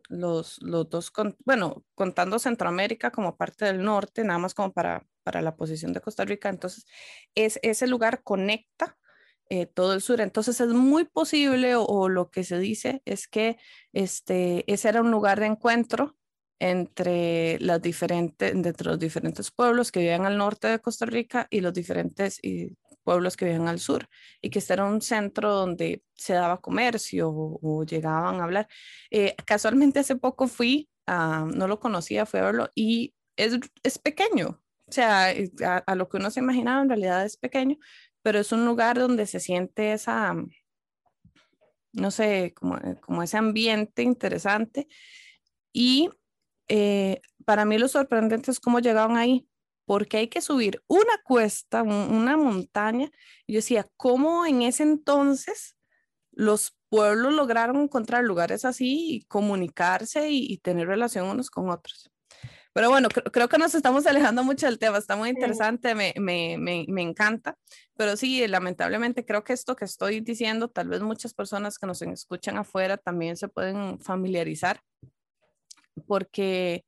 [0.09, 1.13] los, los dos,
[1.45, 6.01] bueno, contando Centroamérica como parte del norte, nada más como para, para la posición de
[6.01, 6.49] Costa Rica.
[6.49, 6.87] Entonces,
[7.35, 8.97] es, ese lugar conecta
[9.51, 10.21] eh, todo el sur.
[10.21, 13.59] Entonces, es muy posible o, o, lo que se dice es que
[13.93, 16.17] este, ese era un lugar de encuentro
[16.59, 21.61] entre, las diferentes, entre los diferentes pueblos que vivían al norte de Costa Rica y
[21.61, 22.41] los diferentes
[23.09, 24.07] pueblos que vivían al sur,
[24.43, 28.69] y que este era un centro donde se daba comercio o, llegaban a hablar.
[29.11, 34.61] Eh, casualmente hace poco fui, no lo conocía, fui a verlo, y es, es pequeño,
[34.89, 35.33] o sea,
[35.87, 37.79] a, lo que uno se imaginaba en realidad es pequeño,
[38.21, 40.35] pero es un lugar donde se siente esa,
[41.95, 44.87] no sé, como, como ese ambiente interesante.
[45.73, 46.11] Y
[46.69, 49.48] eh, para mí lo sorprendente es cómo llegaron ahí,
[49.89, 53.11] porque hay que subir una cuesta, una montaña.
[53.47, 55.77] yo decía, ¿cómo en ese entonces
[56.31, 62.11] los pueblos lograron encontrar lugares así y comunicarse y, tener relación unos con otros?
[62.75, 66.59] Pero bueno, creo que nos estamos alejando mucho del tema, está muy interesante, me, me,
[66.59, 67.57] me, me, encanta,
[67.97, 72.03] pero sí, lamentablemente creo que esto que estoy diciendo, tal vez muchas personas que nos
[72.03, 74.83] escuchan afuera también se pueden familiarizar
[76.07, 76.85] porque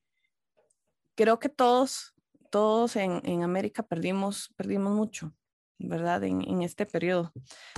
[1.17, 2.15] creo que todos,
[2.51, 5.33] todos en, en América perdimos, perdimos mucho,
[5.79, 6.25] ¿verdad?
[6.25, 7.33] En, en, este periodo.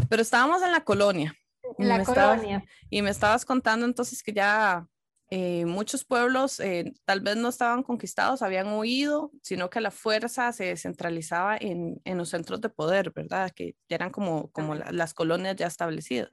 [0.08, 1.34] Pero estábamos en la colonia.
[1.78, 2.64] En la colonia.
[2.90, 4.86] y me estabas contando entonces que ya
[5.30, 10.52] eh, muchos pueblos eh, tal vez no estaban conquistados, habían huido, sino que la fuerza
[10.52, 13.50] se centralizaba en, en los centros de poder, ¿verdad?
[13.54, 16.32] Que ya eran como, como la, las colonias ya establecidas.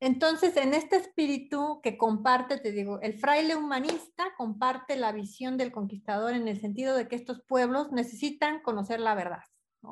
[0.00, 5.72] Entonces, en este espíritu que comparte, te digo, el fraile humanista comparte la visión del
[5.72, 9.42] conquistador en el sentido de que estos pueblos necesitan conocer la verdad,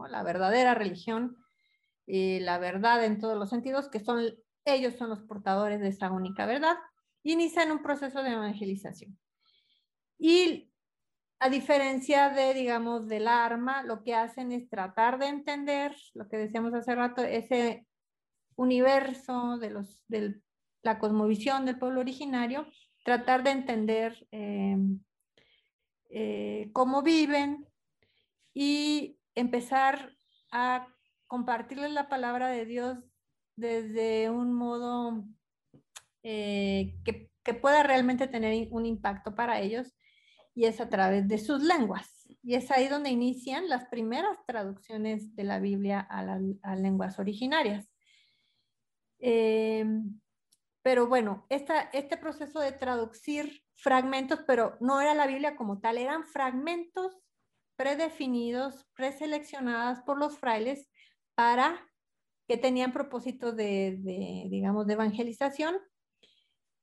[0.09, 1.37] la verdadera religión,
[2.07, 4.25] y la verdad en todos los sentidos, que son
[4.65, 6.77] ellos son los portadores de esa única verdad,
[7.23, 9.19] inician un proceso de evangelización.
[10.19, 10.73] Y
[11.39, 16.37] a diferencia de, digamos, del arma, lo que hacen es tratar de entender, lo que
[16.37, 17.87] decíamos hace rato, ese
[18.59, 20.43] universo de, los, de
[20.83, 22.67] la cosmovisión del pueblo originario,
[23.05, 24.77] tratar de entender eh,
[26.11, 27.67] eh, cómo viven
[28.53, 30.13] y empezar
[30.51, 30.89] a
[31.29, 32.99] compartirles la palabra de Dios
[33.55, 35.25] desde un modo
[36.25, 39.95] eh, que, que, pueda realmente tener un impacto para ellos
[40.55, 42.27] y es a través de sus lenguas.
[42.43, 47.89] Y es ahí donde inician las primeras traducciones de la Biblia a las lenguas originarias.
[49.21, 49.85] Eh,
[50.83, 55.99] pero bueno, esta, este proceso de traducir fragmentos, pero no era la Biblia como tal,
[55.99, 57.19] eran fragmentos
[57.77, 60.89] predefinidos, preseleccionadas por los frailes
[61.35, 61.87] para
[62.49, 65.77] que tenían propósito de, de digamos, de evangelización.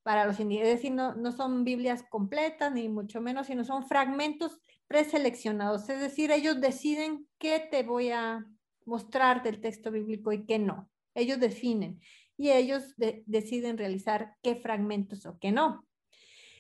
[0.03, 3.87] Para los indígenas, es decir, no, no son Biblias completas, ni mucho menos, sino son
[3.87, 8.45] fragmentos preseleccionados, es decir, ellos deciden qué te voy a
[8.85, 10.91] mostrar del texto bíblico y qué no.
[11.15, 11.99] Ellos definen
[12.37, 12.93] y ellos
[13.25, 15.85] deciden realizar qué fragmentos o qué no.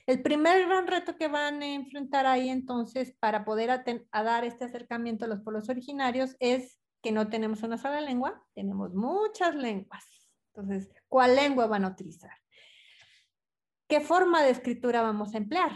[0.05, 5.25] El primer gran reto que van a enfrentar ahí entonces para poder dar este acercamiento
[5.25, 10.05] a los pueblos originarios es que no tenemos una sola lengua, tenemos muchas lenguas.
[10.53, 12.31] Entonces, ¿cuál lengua van a utilizar?
[13.87, 15.71] ¿Qué forma de escritura vamos a emplear?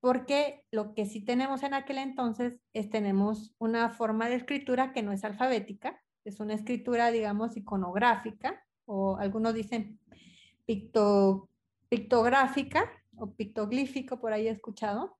[0.00, 5.02] Porque lo que sí tenemos en aquel entonces es tenemos una forma de escritura que
[5.02, 9.98] no es alfabética, es una escritura, digamos, iconográfica, o algunos dicen
[11.88, 15.16] pictográfica o pictoglífico, por ahí he escuchado.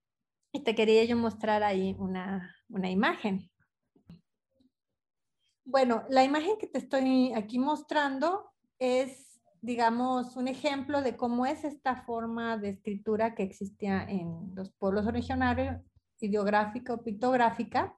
[0.53, 3.51] Y te quería yo mostrar ahí una, una imagen.
[5.65, 9.31] Bueno, la imagen que te estoy aquí mostrando es
[9.63, 15.07] digamos, un ejemplo de cómo es esta forma de escritura que existía en los pueblos
[15.07, 15.77] originarios,
[16.21, 17.95] ideográfica o pictográfica.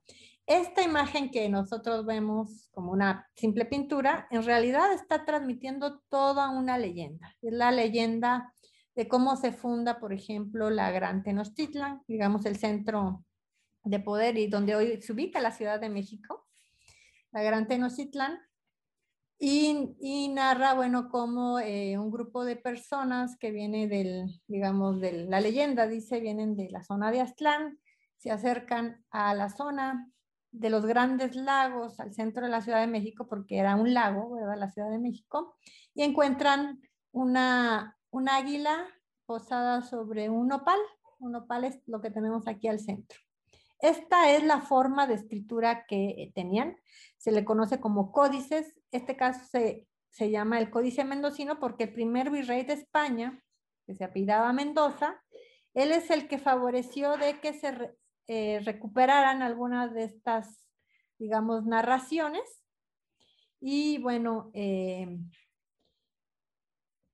[0.46, 6.78] Esta imagen que nosotros vemos como una simple pintura, en realidad está transmitiendo toda una
[6.78, 7.34] leyenda.
[7.40, 8.52] Es la leyenda
[8.94, 13.24] de cómo se funda, por ejemplo, la Gran Tenochtitlan, digamos el centro
[13.84, 16.46] de poder y donde hoy se ubica la Ciudad de México.
[17.30, 18.38] La Gran Tenochtitlan
[19.44, 25.40] y, narra, bueno, como eh, un grupo de personas que viene del, digamos, de la
[25.40, 27.80] leyenda, dice, vienen de la zona de Aztlán,
[28.18, 30.12] se acercan a la zona
[30.52, 34.34] de los grandes lagos al centro de la Ciudad de México, porque era un lago,
[34.34, 34.56] ¿verdad?
[34.58, 35.56] La Ciudad de México,
[35.94, 38.86] y encuentran una, un águila
[39.26, 40.78] posada sobre un nopal.
[41.18, 43.18] Un nopal es lo que tenemos aquí al centro.
[43.78, 46.76] Esta es la forma de escritura que tenían.
[47.16, 48.80] Se le conoce como códices.
[48.92, 49.88] Este caso se,
[50.30, 53.42] llama el Códice Mendocino porque el primer virrey de España,
[53.86, 55.20] que se apellidaba Mendoza,
[55.74, 60.68] él es el que favoreció de que se eh, recuperaran algunas de estas,
[61.18, 62.64] digamos, narraciones.
[63.60, 65.18] Y bueno, eh,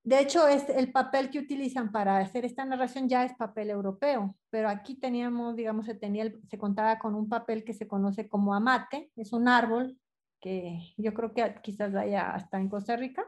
[0.09, 4.35] de hecho, es el papel que utilizan para hacer esta narración ya es papel europeo,
[4.49, 8.55] pero aquí teníamos, digamos, se, tenía, se contaba con un papel que se conoce como
[8.55, 9.99] amate, es un árbol
[10.41, 13.23] que yo creo que quizás haya hasta en Costa Rica,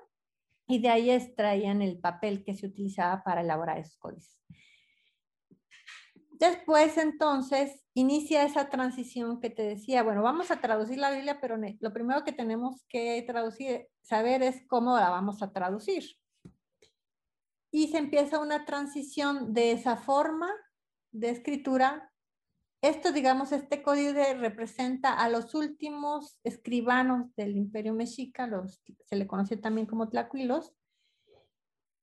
[0.67, 4.41] y de ahí extraían el papel que se utilizaba para elaborar esos códices.
[6.41, 11.57] Después, entonces, inicia esa transición que te decía, bueno, vamos a traducir la Biblia, pero
[11.79, 16.05] lo primero que tenemos que traducir, saber es cómo la vamos a traducir
[17.71, 20.51] y se empieza una transición de esa forma
[21.13, 22.13] de escritura.
[22.83, 29.27] Esto, digamos, este código representa a los últimos escribanos del imperio mexica, los, se le
[29.27, 30.73] conoce también como tlacuilos,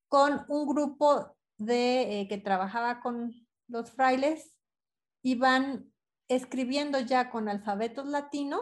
[0.08, 4.56] con un grupo de, eh, que trabajaba con los frailes
[5.22, 5.92] y van
[6.28, 8.62] escribiendo ya con alfabetos latinos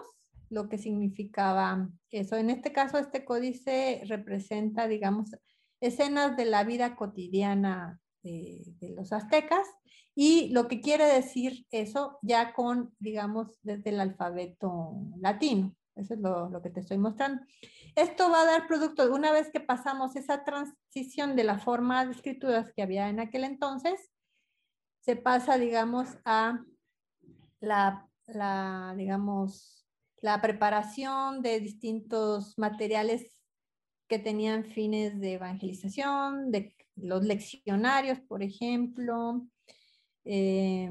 [0.50, 2.38] lo que significaba eso.
[2.38, 5.32] En este caso, este códice representa, digamos,
[5.82, 8.64] escenas de la vida cotidiana de,
[8.96, 9.68] los aztecas
[10.16, 15.76] y lo que quiere decir eso ya con, digamos, desde el alfabeto latino.
[15.96, 17.42] Eso es lo, lo, que te estoy mostrando.
[17.96, 22.12] Esto va a dar producto, una vez que pasamos esa transición de la forma de
[22.12, 24.12] escrituras que había en aquel entonces,
[25.06, 26.66] se pasa, digamos, a
[27.60, 28.10] la,
[28.98, 29.86] digamos,
[30.20, 33.40] la preparación de distintos materiales
[34.08, 39.46] que tenían fines de evangelización, de los leccionarios, por ejemplo.
[40.24, 40.90] Eh,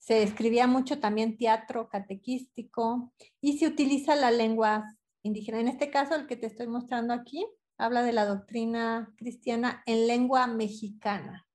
[0.00, 4.92] se escribía mucho también teatro catequístico y se utiliza la lengua
[5.22, 5.60] indígena.
[5.60, 7.46] En este caso, el que te estoy mostrando aquí,
[7.78, 11.45] habla de la doctrina cristiana en lengua mexicana.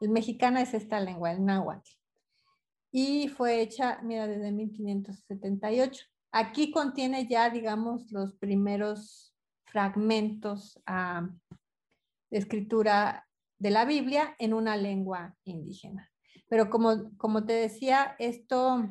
[0.00, 1.90] El mexicana es esta lengua, el náhuatl.
[2.90, 6.04] Y fue hecha, mira, desde 1578.
[6.32, 9.34] Aquí contiene ya, digamos, los primeros
[9.66, 10.80] fragmentos
[12.30, 13.26] de escritura
[13.58, 16.10] de la Biblia en una lengua indígena.
[16.48, 18.88] Pero como, como te decía, esto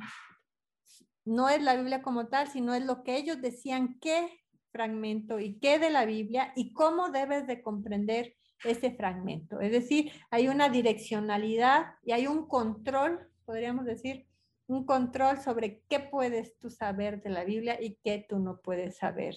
[1.25, 4.29] no es la Biblia como tal, sino es lo que ellos decían qué
[4.71, 9.59] fragmento y qué de la Biblia y cómo debes de comprender ese fragmento.
[9.59, 14.27] Es decir, hay una direccionalidad y hay un control, podríamos decir,
[14.67, 18.97] un control sobre qué puedes tú saber de la Biblia y qué tú no puedes
[18.97, 19.35] saber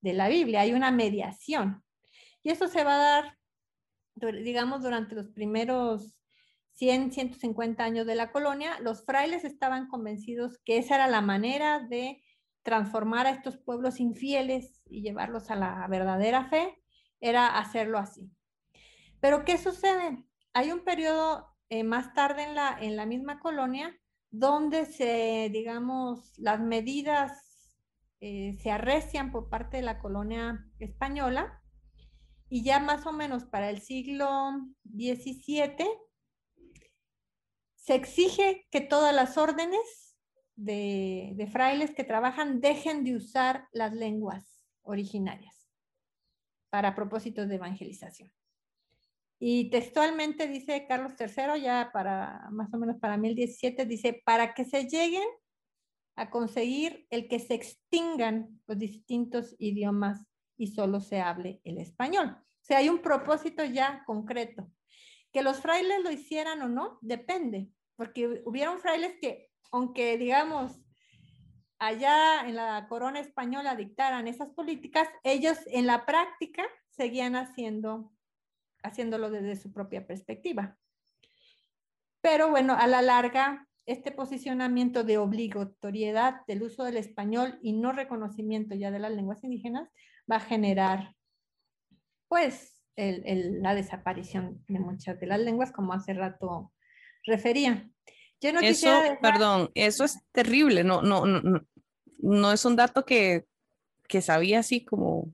[0.00, 0.60] de la Biblia.
[0.62, 1.84] Hay una mediación.
[2.42, 3.38] Y eso se va a dar,
[4.42, 6.14] digamos, durante los primeros
[6.72, 8.78] 100, 150 años de la colonia.
[8.80, 12.22] Los frailes estaban convencidos que esa era la manera de
[12.62, 16.78] transformar a estos pueblos infieles y llevarlos a la verdadera fe,
[17.20, 18.30] era hacerlo así.
[19.20, 20.24] Pero ¿qué sucede?
[20.52, 23.96] Hay un periodo eh, más tarde en la, en la misma colonia
[24.30, 27.76] donde se, digamos, las medidas
[28.20, 31.62] eh, se arrecian por parte de la colonia española
[32.48, 34.28] y ya más o menos para el siglo
[34.84, 35.88] XVII
[37.76, 40.16] se exige que todas las órdenes
[40.54, 45.68] de, de frailes que trabajan dejen de usar las lenguas originarias
[46.68, 48.30] para propósitos de evangelización.
[49.42, 54.66] Y textualmente dice Carlos III, ya para más o menos para 1017, dice, para que
[54.66, 55.26] se lleguen
[56.14, 60.26] a conseguir el que se extingan los distintos idiomas
[60.58, 62.36] y solo se hable el español.
[62.38, 64.70] O sea, hay un propósito ya concreto.
[65.32, 70.78] Que los frailes lo hicieran o no, depende, porque hubieron frailes que, aunque digamos,
[71.78, 78.12] allá en la corona española dictaran esas políticas, ellos en la práctica seguían haciendo
[78.82, 80.76] haciéndolo desde su propia perspectiva.
[82.20, 87.92] Pero bueno, a la larga, este posicionamiento de obligatoriedad del uso del español y no
[87.92, 89.88] reconocimiento ya de las lenguas indígenas
[90.30, 91.14] va a generar,
[92.28, 96.72] pues, la desaparición de muchas de las lenguas, como hace rato
[97.24, 97.88] refería.
[98.40, 98.90] Yo no eso,
[99.22, 101.66] perdón, eso es terrible, no, no, no,
[102.18, 103.46] no es un dato que,
[104.06, 105.32] que sabía así como,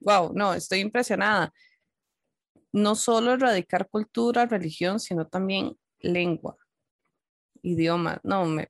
[0.00, 1.52] wow, no, estoy impresionada
[2.72, 6.56] no solo erradicar cultura, religión, sino también lengua,
[7.62, 8.20] idioma.
[8.24, 8.68] No, me,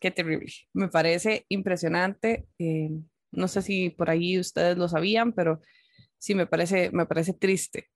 [0.00, 0.52] qué terrible.
[0.72, 2.46] Me parece impresionante.
[2.58, 2.90] Eh,
[3.30, 5.60] no sé si por ahí ustedes lo sabían, pero
[6.18, 7.90] sí me parece, me parece triste.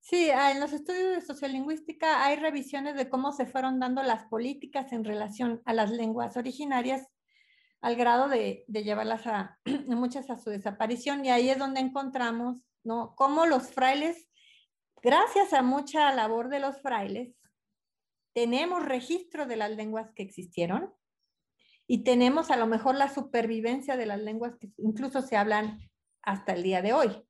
[0.00, 4.24] Sí, ah, en los estudios de sociolingüística hay revisiones de cómo se fueron dando las
[4.24, 7.06] políticas en relación a las lenguas originarias
[7.80, 9.58] al grado de, de llevarlas a
[9.88, 13.14] muchas a su desaparición y ahí es donde encontramos ¿no?
[13.16, 14.28] Cómo los frailes,
[15.02, 17.34] gracias a mucha labor de los frailes,
[18.32, 20.94] tenemos registro de las lenguas que existieron
[21.86, 25.80] y tenemos a lo mejor la supervivencia de las lenguas que incluso se hablan
[26.22, 27.26] hasta el día de hoy.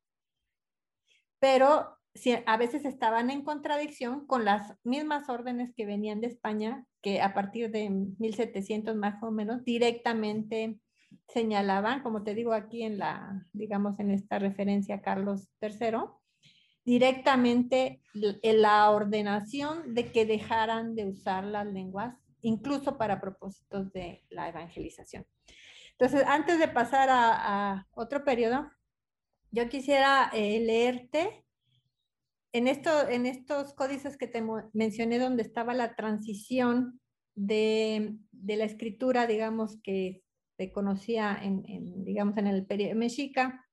[1.39, 1.99] Pero
[2.47, 7.35] a veces estaban en contradicción con las mismas órdenes que venían de España, que a
[7.35, 10.79] partir de 1700 más o menos directamente
[11.29, 15.99] señalaban, como te digo aquí en la, digamos, en esta referencia a Carlos III,
[16.85, 24.25] directamente en la ordenación de que dejaran de usar las lenguas, incluso para propósitos de
[24.31, 25.27] la evangelización.
[25.93, 28.71] Entonces, antes de pasar a, otro periodo,
[29.51, 31.45] yo quisiera eh, leerte
[32.53, 34.43] en, esto, en estos códices que te
[34.73, 37.01] mencioné, donde estaba la transición
[37.35, 40.23] de, de la escritura, digamos, que
[40.57, 41.63] se conocía en,
[42.05, 43.67] digamos, en el periodo mexica,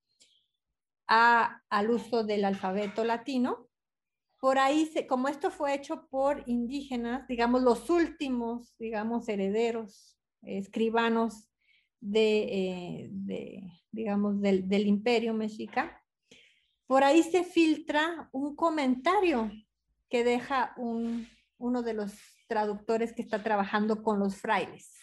[1.06, 3.68] a, al uso del alfabeto latino.
[4.40, 11.50] Por ahí, se, como esto fue hecho por indígenas, digamos, los últimos, digamos, herederos, escribanos
[12.00, 16.02] de, eh, de digamos, del, del, imperio mexica,
[16.88, 19.52] por ahí se filtra un comentario
[20.10, 21.28] que deja un,
[21.58, 22.12] uno de los
[22.48, 24.98] traductores que está trabajando con los frailes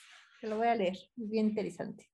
[0.46, 2.10] lo voy a leer, es bien interesante.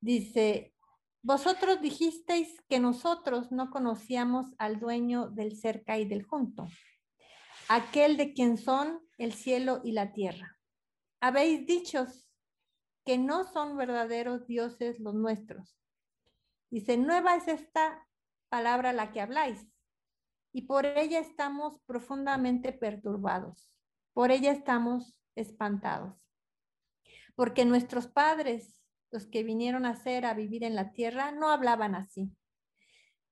[0.00, 0.74] Dice,
[1.22, 6.68] vosotros dijisteis que nosotros no conocíamos al dueño del cerca y del junto,
[7.68, 10.58] aquel de quien son el cielo y la tierra.
[11.20, 12.06] Habéis dicho
[13.04, 15.78] que no son verdaderos dioses los nuestros.
[16.74, 18.06] Dice, nueva es esta
[18.48, 19.64] palabra la que habláis,
[20.52, 23.72] y por ella estamos profundamente perturbados,
[24.12, 26.24] por ella estamos espantados
[27.34, 31.94] porque nuestros padres los que vinieron a ser, a vivir en la tierra, no hablaban
[31.94, 32.32] así.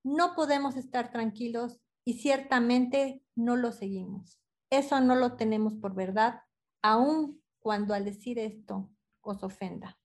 [0.05, 4.41] No podemos estar tranquilos y ciertamente no lo seguimos.
[4.71, 6.43] Eso no lo tenemos por verdad,
[6.83, 8.91] aun cuando al decir esto
[9.23, 9.99] os ofenda.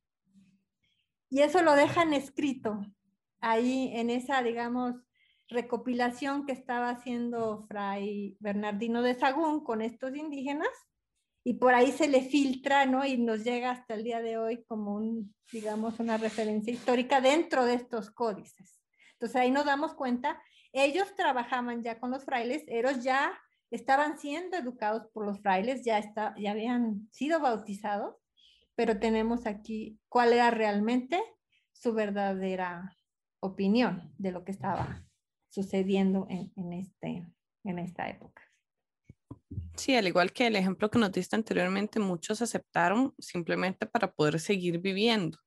[1.29, 2.81] Y eso lo dejan escrito
[3.39, 4.95] ahí en esa, digamos,
[5.49, 10.69] recopilación que estaba haciendo Fray Bernardino de Sagún con estos indígenas
[11.43, 13.05] y por ahí se le filtra, ¿no?
[13.05, 17.63] Y nos llega hasta el día de hoy como un, digamos, una referencia histórica dentro
[17.63, 18.81] de estos códices.
[19.13, 20.41] Entonces ahí nos damos cuenta,
[20.73, 23.31] ellos trabajaban ya con los frailes, ellos ya
[23.71, 28.15] estaban siendo educados por los frailes, ya, está, ya habían sido bautizados,
[28.75, 31.21] pero tenemos aquí cuál era realmente
[31.71, 32.96] su verdadera
[33.39, 35.05] opinión de lo que estaba
[35.49, 37.27] sucediendo en, en, este,
[37.63, 38.43] en esta época.
[39.75, 44.39] Sí, al igual que el ejemplo que nos diste anteriormente, muchos aceptaron simplemente para poder
[44.39, 45.37] seguir viviendo.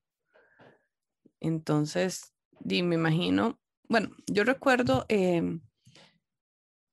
[1.40, 2.34] Entonces,
[2.64, 5.60] y me imagino, bueno, yo recuerdo em,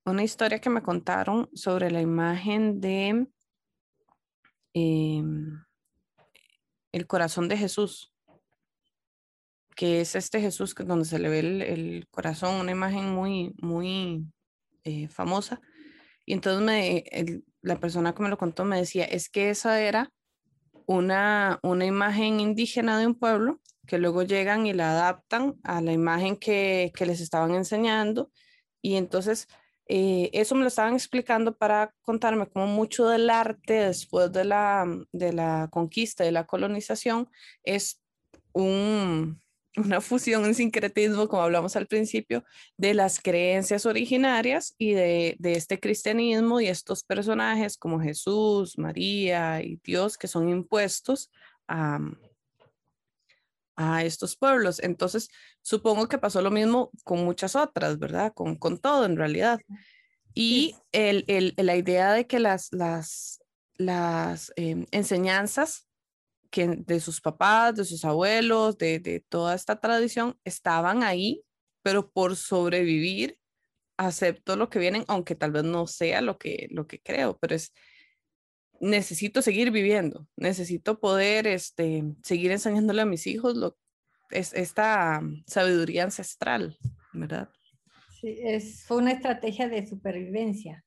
[0.04, 3.28] una historia que me contaron sobre la imagen de
[4.74, 5.64] em,
[6.92, 8.14] el corazón de Jesús,
[9.78, 14.26] que es este Jesús donde se le ve el, corazón, una imagen muy, muy
[14.82, 15.60] eh, famosa.
[16.26, 17.04] Y entonces me,
[17.62, 20.12] la persona que me lo contó me decía, es que esa era
[20.86, 25.92] una, una imagen indígena de un pueblo que luego llegan y la adaptan a la
[25.92, 28.32] imagen que, que les estaban enseñando.
[28.82, 29.46] Y entonces
[29.86, 34.84] eh, eso me lo estaban explicando para contarme cómo mucho del arte después de la,
[35.12, 37.30] de la conquista, de la colonización,
[37.62, 38.02] es
[38.52, 39.40] un,
[39.76, 42.44] una fusión, un sincretismo, como hablamos al principio,
[42.76, 49.62] de las creencias originarias y de, de, este cristianismo y estos personajes como Jesús, María
[49.62, 51.30] y Dios que son impuestos
[51.68, 52.00] a,
[53.76, 54.80] a estos pueblos.
[54.80, 55.28] Entonces,
[55.62, 58.32] supongo que pasó lo mismo con muchas otras, ¿verdad?
[58.34, 59.60] Con, con todo en realidad.
[60.34, 63.40] Y el, el, la idea de que las, las,
[63.76, 65.87] las em, enseñanzas
[66.50, 71.42] que de sus papás, de sus abuelos, de, de toda esta tradición, estaban ahí,
[71.82, 73.38] pero por sobrevivir,
[73.96, 77.54] acepto lo que vienen, aunque tal vez no sea lo que, lo que creo, pero
[77.56, 77.72] es,
[78.80, 83.76] necesito seguir viviendo, necesito poder este, seguir enseñándole a mis hijos lo,
[84.30, 86.78] es, esta sabiduría ancestral,
[87.12, 87.50] ¿verdad?
[88.20, 90.84] Sí, es, fue una estrategia de supervivencia.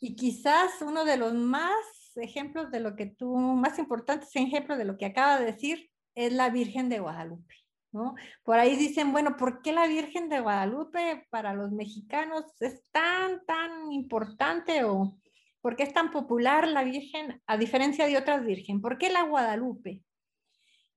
[0.00, 1.72] Y quizás uno de los más
[2.16, 6.32] ejemplos de lo que tú, más importantes ejemplos de lo que acaba de decir, es
[6.32, 7.54] la Virgen de Guadalupe.
[7.92, 8.14] ¿no?
[8.42, 13.44] Por ahí dicen, bueno, ¿por qué la Virgen de Guadalupe para los mexicanos es tan,
[13.46, 15.16] tan importante o
[15.64, 18.82] ¿Por qué es tan popular la Virgen a diferencia de otras Virgen?
[18.82, 20.02] ¿Por qué la Guadalupe?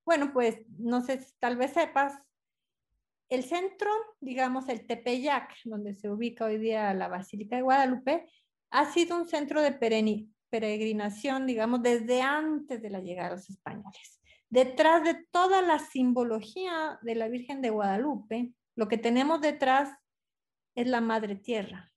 [0.04, 2.22] Bueno, pues no sé, tal vez sepas,
[3.30, 3.90] el centro,
[4.20, 8.30] digamos el Tepeyac, donde se ubica hoy día la Basílica de Guadalupe,
[8.70, 9.72] ha sido un centro de
[10.50, 14.20] peregrinación, digamos, desde antes de la llegada de los españoles.
[14.50, 19.90] Detrás de toda la simbología de la Virgen de Guadalupe, lo que tenemos detrás
[20.76, 21.92] es la Madre Tierra,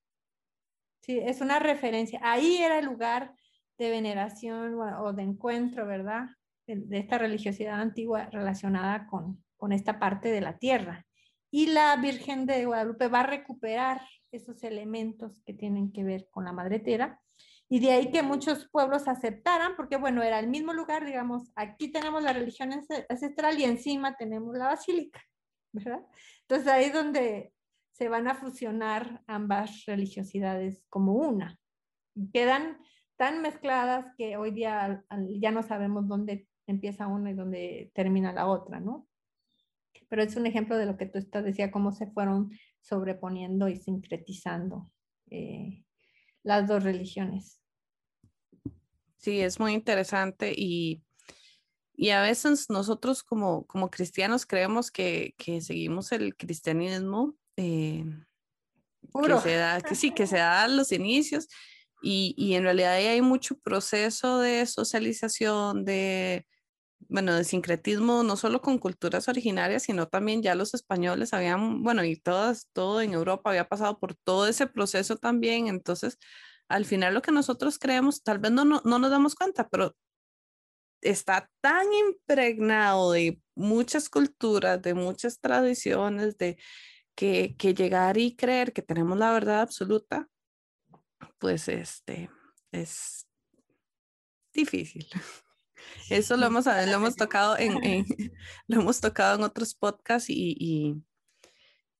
[1.00, 2.20] Sí, es una referencia.
[2.22, 3.34] Ahí era el lugar
[3.78, 6.26] de veneración o de encuentro, ¿verdad?
[6.66, 11.06] De, esta religiosidad antigua relacionada con, con esta parte de la tierra.
[11.50, 16.44] Y la Virgen de Guadalupe va a recuperar esos elementos que tienen que ver con
[16.44, 17.20] la Madre Tierra.
[17.72, 21.92] Y de ahí que muchos pueblos aceptaran, porque bueno, era el mismo lugar, digamos, aquí
[21.92, 25.22] tenemos la religión ancestral y encima tenemos la basílica,
[25.72, 26.04] ¿verdad?
[26.42, 27.52] Entonces ahí es donde
[27.92, 31.58] se van a fusionar ambas religiosidades como una.
[32.32, 32.78] Quedan
[33.16, 35.04] tan mezcladas que hoy día
[35.38, 39.06] ya no sabemos dónde empieza una y dónde termina la otra, ¿no?
[40.08, 42.50] Pero es un ejemplo de lo que tú estás decía, cómo se fueron
[42.80, 44.90] sobreponiendo y sincretizando
[45.30, 45.84] eh,
[46.42, 47.59] las dos religiones.
[49.20, 51.02] Sí, es muy interesante y,
[51.94, 58.02] y a veces nosotros como, como cristianos creemos que, que seguimos el cristianismo eh,
[59.12, 61.48] que, se da, que sí, que se da a los inicios
[62.02, 66.46] y, y, en realidad hay mucho proceso de socialización, de,
[67.10, 72.02] bueno, de sincretismo, no solo con culturas originarias, sino también ya los españoles habían, bueno,
[72.04, 76.18] y todas, todo en Europa había pasado por todo ese proceso también, entonces
[76.70, 79.94] al final lo que nosotros creemos, tal vez no, no, no nos damos cuenta, pero
[81.02, 86.56] está tan impregnado de muchas culturas, de muchas tradiciones, de,
[87.14, 90.28] que, llegar y creer que tenemos la verdad absoluta,
[91.38, 92.30] pues este,
[92.72, 93.26] es
[94.54, 95.06] difícil.
[96.08, 97.74] Eso lo hemos, lo hemos tocado en,
[98.68, 101.02] lo hemos tocado en otros podcasts y, y,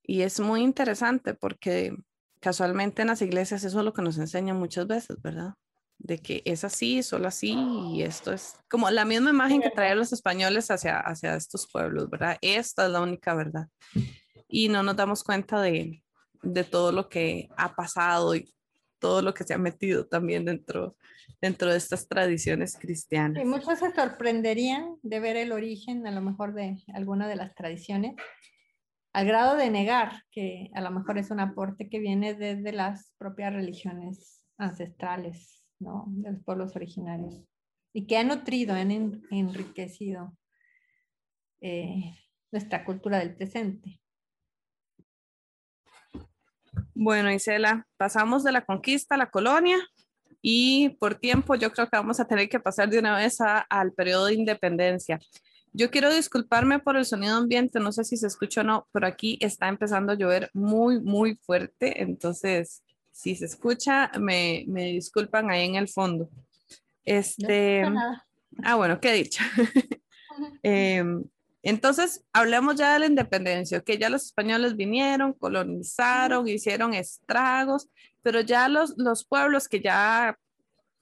[0.03, 1.95] y, es muy interesante porque
[2.41, 5.53] casualmente en las iglesias eso es lo que nos enseñan muchas veces, ¿verdad?
[5.97, 7.55] De que es así, solo así,
[7.93, 12.09] y esto es como la misma imagen que traen los españoles hacia, hacia estos pueblos,
[12.09, 12.37] ¿verdad?
[12.41, 13.67] Esta es la única verdad.
[14.47, 16.03] Y no nos damos cuenta de,
[16.41, 18.51] de todo lo que ha pasado y
[18.99, 20.95] todo lo que se ha metido también dentro,
[21.41, 23.43] dentro de estas tradiciones cristianas.
[23.43, 27.53] Y muchos se sorprenderían de ver el origen a lo mejor de alguna de las
[27.55, 28.15] tradiciones,
[29.13, 33.13] al grado de negar que a lo mejor es un aporte que viene desde las
[33.17, 36.05] propias religiones ancestrales, ¿no?
[36.07, 37.43] De los pueblos originarios,
[37.93, 40.37] y que ha nutrido, han enriquecido
[41.59, 42.15] eh,
[42.51, 44.01] nuestra cultura del presente.
[46.93, 49.77] Bueno, Isela, pasamos de la conquista a la colonia
[50.41, 53.93] y por tiempo yo creo que vamos a tener que pasar de una vez al
[53.93, 55.19] periodo de independencia.
[55.73, 59.07] Yo quiero disculparme por el sonido ambiente, no sé si se escucha o no, pero
[59.07, 65.49] aquí está empezando a llover muy, muy fuerte, entonces si se escucha, me, me disculpan
[65.49, 66.29] ahí en el fondo.
[67.05, 67.83] Este,
[68.63, 69.43] ah, bueno, qué dicha.
[71.63, 77.87] Entonces, hablemos ya de la independencia, que ya los españoles vinieron, colonizaron, hicieron estragos,
[78.23, 80.35] pero ya los, los pueblos que ya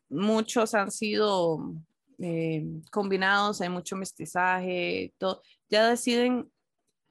[0.09, 1.75] muchos han sido
[2.21, 6.51] eh, combinados, hay mucho mestizaje, todo, ya deciden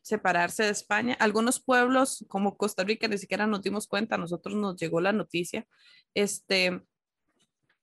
[0.03, 1.17] separarse de España.
[1.21, 5.67] Algunos pueblos como Costa Rica ni siquiera nos dimos cuenta, nosotros nos llegó la noticia.
[6.15, 6.83] Este,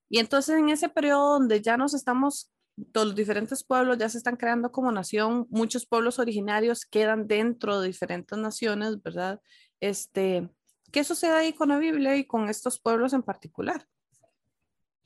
[0.10, 2.52] y entonces en ese periodo donde ya nos estamos
[2.92, 7.80] todos los diferentes pueblos ya se están creando como nación, muchos pueblos originarios quedan dentro
[7.80, 9.40] de diferentes naciones, ¿verdad?
[9.80, 10.50] Este,
[10.92, 13.88] ¿Qué sucede ahí con la Biblia y con estos pueblos en particular?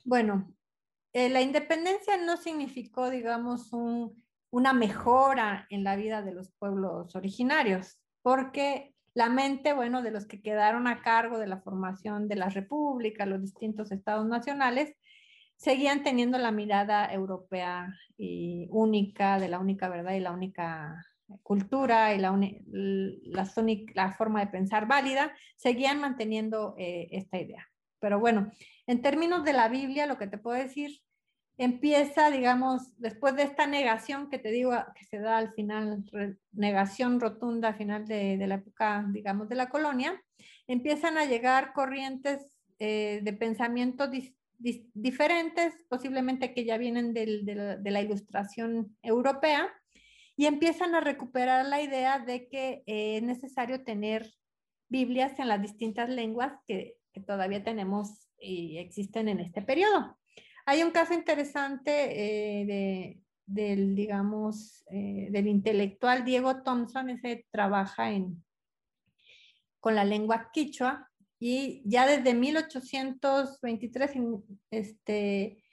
[0.04, 0.52] Bueno,
[1.12, 3.70] eh, la independencia no significó, digamos,
[4.50, 10.26] una mejora en la vida de los pueblos originarios, porque la mente, bueno, de los
[10.26, 14.94] que quedaron a cargo de la formación de la república, los distintos estados nacionales,
[15.56, 21.04] seguían teniendo la mirada europea y única, de la única verdad y la única
[21.42, 22.38] cultura y la,
[23.94, 27.69] la, forma de pensar válida, seguían manteniendo eh, esta idea.
[28.00, 28.50] Pero bueno,
[28.86, 31.00] en términos de la Biblia, lo que te puedo decir,
[31.60, 36.04] empieza, digamos, después de esta negación que te digo que se da al final,
[36.52, 40.20] negación rotunda al final de, la época, digamos, de la colonia,
[40.66, 42.46] empiezan a llegar corrientes
[42.78, 44.10] eh, de pensamiento
[44.58, 49.68] diferentes, posiblemente que ya vienen de, la, ilustración europea,
[50.36, 54.32] y empiezan a recuperar la idea de que eh, es necesario tener
[54.88, 56.96] Biblias en las distintas lenguas que,
[57.26, 60.18] todavía tenemos y existen en este periodo.
[60.66, 68.44] Hay un caso interesante eh, del, digamos, eh, del intelectual Diego Thompson, ese trabaja en,
[69.80, 74.12] con la lengua quichua, y ya desde 1823
[74.70, 75.64] este,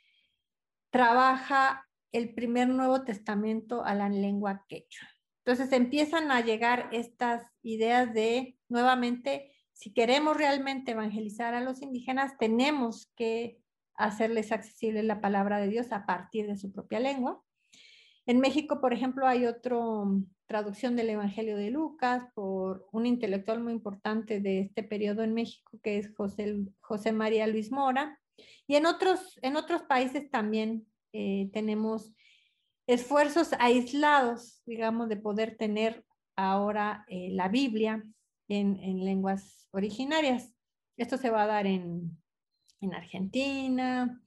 [0.89, 5.07] trabaja el primer Nuevo Testamento a la lengua quechua.
[5.45, 12.36] Entonces empiezan a llegar estas ideas de, nuevamente, si queremos realmente evangelizar a los indígenas,
[12.39, 13.59] tenemos que
[13.93, 17.43] hacerles accesible la palabra de Dios a partir de su propia lengua.
[18.25, 23.71] En México, por ejemplo, hay otro traducción del Evangelio de Lucas por un intelectual muy
[23.71, 28.19] importante de este periodo en México, que es José, José María Luis Mora.
[28.65, 32.13] Y en otros, en otros países también eh, tenemos
[32.88, 36.03] esfuerzos aislados, digamos, de poder tener
[36.36, 38.03] ahora eh, la Biblia
[38.47, 40.53] en, en, lenguas originarias.
[40.97, 42.17] Esto se va a dar en,
[42.81, 44.21] en Argentina,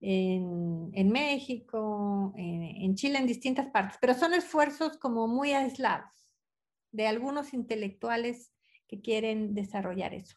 [0.00, 6.30] en, México, en, Chile, en distintas partes, pero son esfuerzos como muy aislados
[6.92, 8.52] de algunos intelectuales
[8.86, 10.36] que quieren desarrollar eso.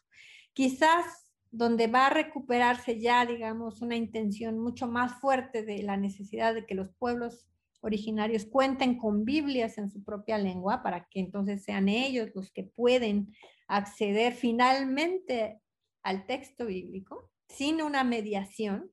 [0.52, 6.54] Quizás donde va a recuperarse ya, digamos, una intención mucho más fuerte de la necesidad
[6.54, 7.46] de que los pueblos
[7.80, 12.64] originarios cuenten con Biblias en su propia lengua para que entonces sean ellos los que
[12.64, 13.34] pueden
[13.66, 15.60] acceder finalmente
[16.02, 18.90] al texto bíblico sin una mediación,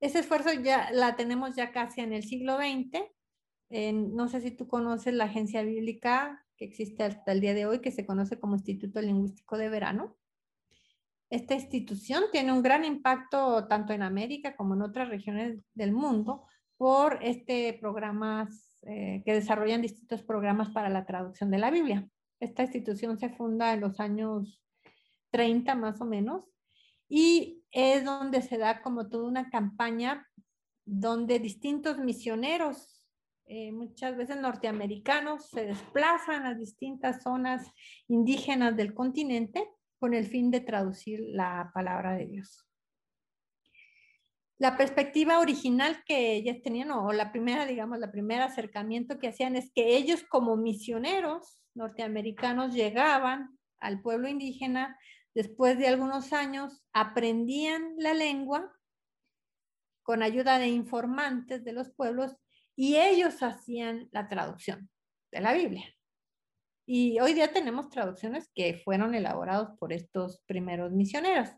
[0.00, 3.04] ese esfuerzo ya la tenemos ya casi en el siglo XX.
[3.70, 7.80] no sé si tú conoces la agencia bíblica que existe hasta el día de hoy,
[7.80, 10.16] que se conoce como Instituto Lingüístico de Verano.
[11.30, 16.44] Esta institución tiene un gran impacto tanto en América como en otras regiones del mundo
[16.84, 22.06] por este programas eh, que desarrollan distintos programas para la traducción de la Biblia.
[22.40, 24.62] Esta institución se funda en los años
[25.30, 26.44] 30 más o menos
[27.08, 30.28] y es donde se da como toda una campaña
[30.84, 33.08] donde distintos misioneros,
[33.46, 37.66] eh, muchas veces norteamericanos, se desplazan a distintas zonas
[38.08, 42.68] indígenas del continente con el fin de traducir la palabra de Dios.
[44.64, 49.56] La perspectiva original que ellas tenían, o la primera, digamos, la primera acercamiento que hacían
[49.56, 54.98] es que ellos como misioneros norteamericanos llegaban al pueblo indígena,
[55.34, 58.72] después de algunos años aprendían la lengua
[60.02, 62.34] con ayuda de informantes de los pueblos
[62.74, 64.88] y ellos hacían la traducción
[65.30, 65.94] de la Biblia.
[66.86, 71.50] Y hoy día tenemos traducciones que fueron elaboradas por estos primeros misioneros.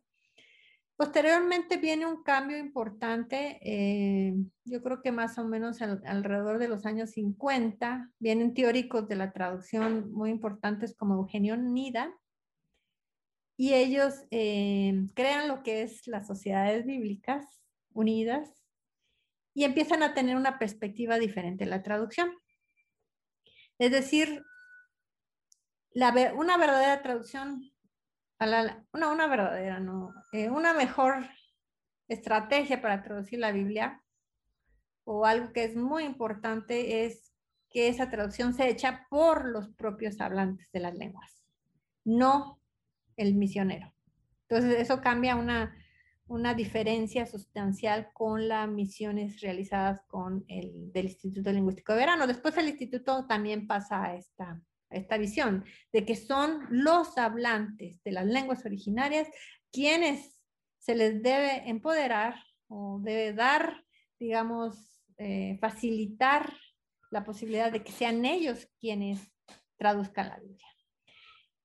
[0.96, 4.34] Posteriormente viene un cambio importante, eh,
[4.64, 9.32] yo creo que más o menos alrededor de los años 50, vienen teóricos de la
[9.32, 12.14] traducción muy importantes como Eugenio Nida,
[13.58, 18.50] y ellos eh, crean lo que es las sociedades bíblicas unidas
[19.54, 22.30] y empiezan a tener una perspectiva diferente en la traducción.
[23.78, 24.44] Es decir,
[25.94, 27.70] una verdadera traducción
[28.40, 31.28] una, una verdadera, no, eh, una mejor
[32.08, 34.02] estrategia para traducir la Biblia
[35.04, 37.32] o algo que es muy importante es
[37.70, 41.44] que esa traducción se echa por los propios hablantes de las lenguas,
[42.04, 42.60] no
[43.16, 43.92] el misionero.
[44.48, 45.76] Entonces eso cambia una,
[46.28, 52.26] una diferencia sustancial con las misiones realizadas con el del Instituto Lingüístico de Verano.
[52.26, 54.60] Después el instituto también pasa a esta,
[54.90, 59.28] esta visión de que son los hablantes de las lenguas originarias
[59.72, 60.40] quienes
[60.78, 62.36] se les debe empoderar
[62.68, 63.84] o debe dar,
[64.18, 66.52] digamos, eh, facilitar
[67.10, 69.32] la posibilidad de que sean ellos quienes
[69.76, 70.66] traduzcan la Biblia.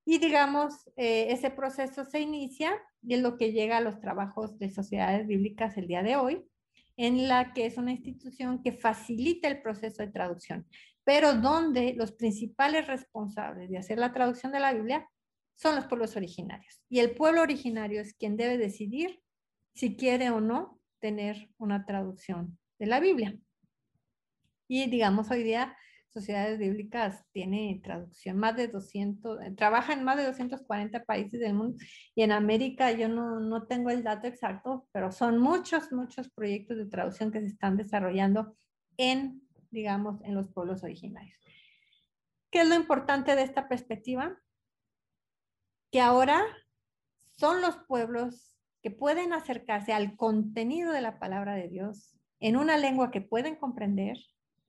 [0.06, 2.72] Y digamos, eh, ese proceso se inicia
[3.04, 6.44] y es lo que llega a los trabajos de sociedades bíblicas el día de hoy,
[6.98, 10.68] en la que es una institución que facilita el proceso de traducción
[11.12, 15.10] pero donde los principales responsables de hacer la traducción de la Biblia
[15.56, 16.82] son los pueblos originarios.
[16.88, 19.22] Y el pueblo originario es quien debe decidir
[19.74, 23.38] si quiere o no tener una traducción de la Biblia.
[24.70, 25.76] Y digamos, hoy día
[26.14, 31.56] Sociedades Bíblicas tiene traducción más de 200, eh, trabaja en más de 240 países del
[31.56, 31.78] mundo
[32.16, 36.78] y en América yo no, no tengo el dato exacto, pero son muchos, muchos proyectos
[36.78, 38.56] de traducción que se están desarrollando
[38.96, 39.42] en
[39.72, 41.40] digamos, en los pueblos originarios.
[42.52, 44.38] ¿Qué es lo importante de esta perspectiva?
[45.92, 46.44] Que ahora
[47.38, 52.78] son los pueblos que pueden acercarse al contenido de la palabra de Dios en una
[52.78, 54.18] lengua que pueden comprender.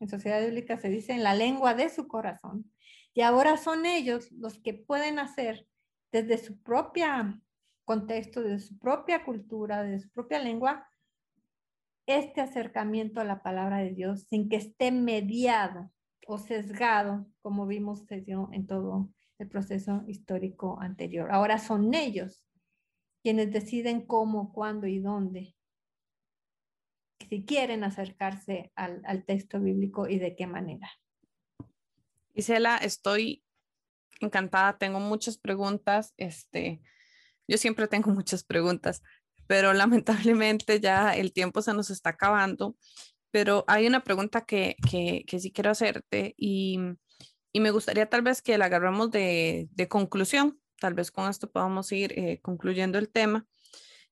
[0.01, 2.71] En sociedad bíblica se dice en la lengua de su corazón.
[3.15, 5.67] Y ahora son ellos los que pueden hacer
[6.13, 7.41] desde su propia
[7.85, 10.87] contexto, desde su propia cultura, desde su propia lengua,
[12.07, 15.91] este acercamiento a la palabra de Dios sin que esté mediado
[16.27, 21.31] o sesgado, como vimos se en todo el proceso histórico anterior.
[21.33, 22.45] Ahora son ellos
[23.23, 25.55] quienes deciden cómo, cuándo y dónde,
[27.29, 30.91] si quieren acercarse al, al texto bíblico y de qué manera.
[32.35, 33.45] Isela, estoy
[34.21, 36.83] encantada, tengo muchas preguntas, este,
[37.47, 39.03] yo siempre tengo muchas preguntas,
[39.53, 42.75] pero lamentablemente ya el tiempo se nos está acabando.
[43.31, 46.79] Pero hay una pregunta que, que, que sí quiero hacerte y,
[47.53, 50.59] y, me gustaría tal vez que la agarramos de, de conclusión.
[50.81, 53.47] Tal vez con esto podamos ir eh, concluyendo el tema.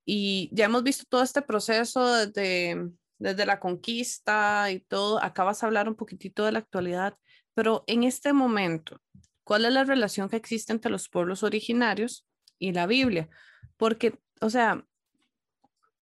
[0.05, 5.23] Y ya hemos visto todo este proceso desde, desde la conquista y todo.
[5.23, 7.17] Acabas de hablar un poquitito de la actualidad,
[7.55, 9.01] pero en este momento,
[9.43, 12.27] ¿cuál es la relación que existe entre los pueblos originarios
[12.59, 13.27] y la Biblia?
[13.77, 14.85] Porque, o sea,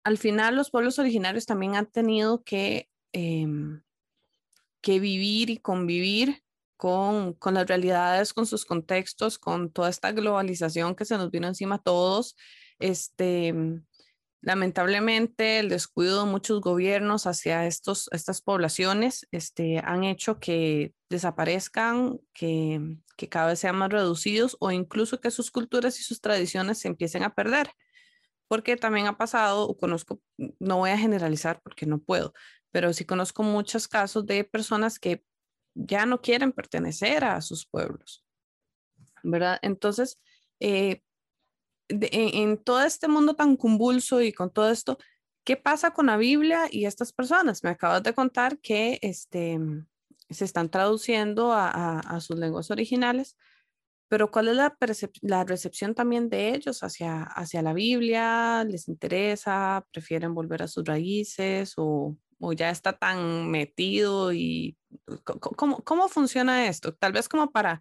[0.04, 3.82] al final los pueblos originarios también han tenido que, em,
[4.86, 6.42] vivir y convivir
[6.76, 11.48] con, con, las realidades, con sus contextos, con toda esta globalización que se nos vino
[11.48, 12.36] encima a todos.
[12.78, 13.54] Este,
[14.42, 22.20] lamentablemente, el descuido de muchos gobiernos hacia estos, estas poblaciones este, han hecho que desaparezcan,
[22.34, 26.78] que, que cada vez sean más reducidos o incluso que sus culturas y sus tradiciones
[26.78, 27.70] se empiecen a perder
[28.54, 30.20] porque también ha pasado, o conozco,
[30.60, 32.32] no voy a generalizar porque no puedo,
[32.70, 35.24] pero sí conozco muchos casos de personas que
[35.74, 38.24] ya no quieren pertenecer a sus pueblos,
[39.24, 39.58] ¿verdad?
[39.60, 40.20] Entonces,
[40.60, 41.02] eh,
[41.88, 44.98] en, todo este mundo tan convulso y con todo esto,
[45.42, 47.64] ¿qué pasa con la Biblia y estas personas?
[47.64, 49.58] Me acabas de contar que este,
[50.30, 53.36] se están traduciendo a sus lenguas originales,
[54.14, 54.76] pero ¿cuál es la,
[55.22, 58.62] la recepción también de ellos hacia, hacia la Biblia?
[58.62, 59.84] ¿Les interesa?
[59.90, 61.74] ¿Prefieren volver a sus raíces?
[61.78, 64.78] ¿O, o ya está tan metido y
[65.24, 66.94] ¿cómo, cómo funciona esto?
[66.94, 67.80] Tal vez como para,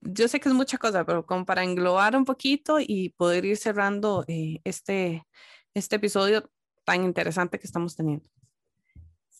[0.00, 3.56] yo sé que es mucha cosa, pero como para englobar un poquito y poder ir
[3.56, 5.24] cerrando eh, este,
[5.74, 6.50] este episodio
[6.84, 8.28] tan interesante que estamos teniendo.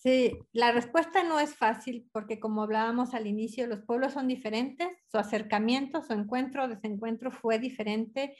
[0.02, 4.88] Sí, la respuesta no es fácil porque como hablábamos al inicio, los pueblos son diferentes,
[5.06, 8.36] su acercamiento, su encuentro, desencuentro fue diferente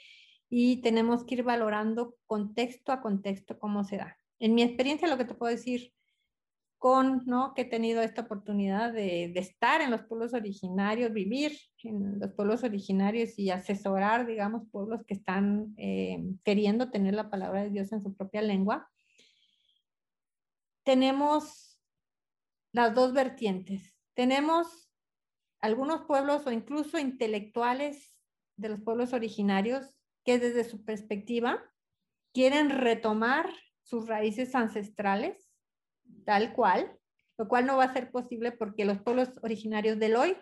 [0.49, 4.17] y tenemos que ir valorando contexto a contexto cómo se da.
[4.39, 5.93] En mi experiencia, lo que te puedo decir
[6.79, 7.53] con, ¿no?
[7.53, 12.33] Que he tenido esta oportunidad de, de estar en los pueblos originarios, vivir en los
[12.33, 17.93] pueblos originarios y asesorar, digamos, pueblos que están eh, queriendo tener la palabra de Dios
[17.93, 18.89] en su propia lengua
[20.83, 21.79] tenemos
[22.71, 23.95] las dos vertientes.
[24.13, 24.89] Tenemos
[25.59, 28.15] algunos pueblos o incluso intelectuales
[28.57, 31.63] de los pueblos originarios que desde su perspectiva
[32.33, 33.49] quieren retomar
[33.81, 35.49] sus raíces ancestrales
[36.25, 36.97] tal cual,
[37.37, 40.37] lo cual no va a ser posible porque los pueblos originarios del hoy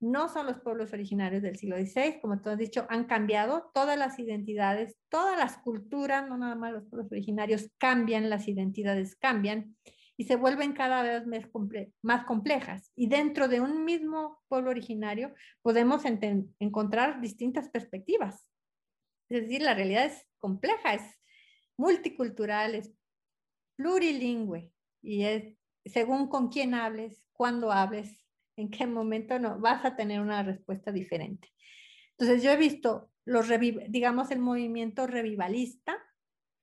[0.00, 3.98] no son los pueblos originarios del siglo XVI, como tú has dicho, han cambiado todas
[3.98, 9.76] las identidades, todas las culturas, no nada más los pueblos originarios, cambian, las identidades cambian
[10.16, 11.44] y se vuelven cada vez más,
[12.02, 12.90] más complejas.
[12.96, 16.02] Y dentro de un mismo pueblo originario podemos
[16.58, 18.46] encontrar distintas perspectivas.
[19.28, 21.02] Es decir, la realidad es compleja, es
[21.76, 22.92] multicultural, es
[23.76, 24.72] plurilingüe
[25.02, 28.22] y es según con quién hables, cuándo hables,
[28.60, 31.48] en qué momento no, vas a tener una respuesta diferente.
[32.18, 33.48] Entonces yo he visto los,
[33.88, 35.96] digamos, el movimiento revivalista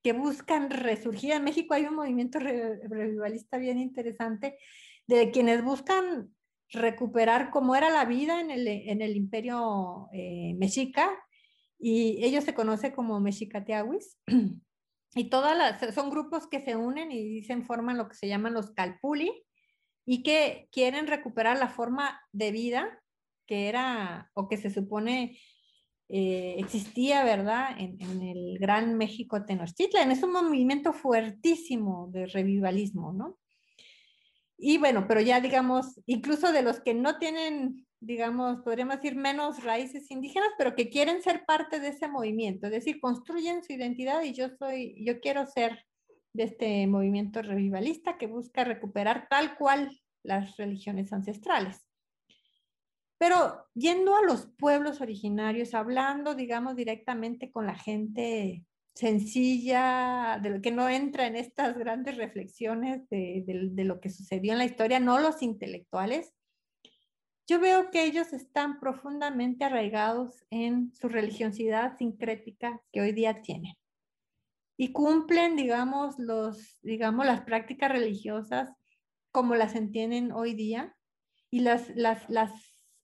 [0.04, 1.32] que buscan resurgir.
[1.32, 4.58] En México hay un movimiento revivalista bien interesante
[5.08, 6.34] de quienes buscan
[6.70, 11.10] recuperar cómo era la vida en el, en el imperio eh, mexica
[11.80, 14.18] y ellos se conocen como mexicateahuis
[15.16, 18.54] y todas las, son grupos que se unen y dicen forman lo que se llaman
[18.54, 19.32] los calpuli
[20.10, 23.04] y que quieren recuperar la forma de vida
[23.46, 25.38] que era o que se supone
[26.10, 27.76] eh, existía, ¿verdad?
[27.78, 30.12] En, el Gran México Tenochtitlan.
[30.12, 33.38] Es un movimiento fuertísimo de revivalismo, ¿no?
[34.58, 39.64] Y bueno, pero ya digamos, incluso de los que no tienen, digamos, podríamos decir menos
[39.64, 44.24] raíces indígenas, pero que quieren ser parte de ese movimiento, es decir, construyen su identidad
[44.24, 45.86] y yo soy, yo quiero ser
[46.38, 49.90] de este movimiento revivalista que busca recuperar tal cual
[50.24, 51.84] las religiones ancestrales.
[53.18, 58.64] Pero yendo a los pueblos originarios, hablando, digamos, directamente con la gente
[58.94, 64.60] sencilla, de lo que no entra en estas grandes reflexiones de, lo que sucedió en
[64.60, 66.34] la historia, no los intelectuales,
[67.50, 73.74] yo veo que ellos están profundamente arraigados en su religiosidad sincrética que hoy día tienen
[74.78, 78.70] y cumplen, digamos, los, digamos, las prácticas religiosas
[79.32, 80.96] como las entienden hoy día
[81.50, 82.52] y las, las, las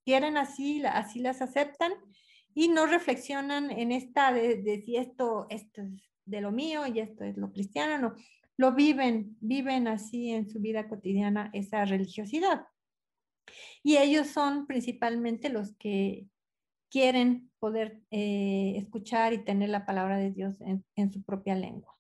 [0.06, 1.94] quieren así, así las aceptan
[2.54, 7.24] y no reflexionan en esta de, si esto, esto es de lo mío y esto
[7.24, 8.16] es lo cristiano, no,
[8.58, 12.68] lo viven, viven así en su vida cotidiana esa religiosidad.
[13.82, 16.28] Y ellos son principalmente los que
[16.90, 21.98] quieren poder eh, escuchar y tener la palabra de Dios en, su propia lengua.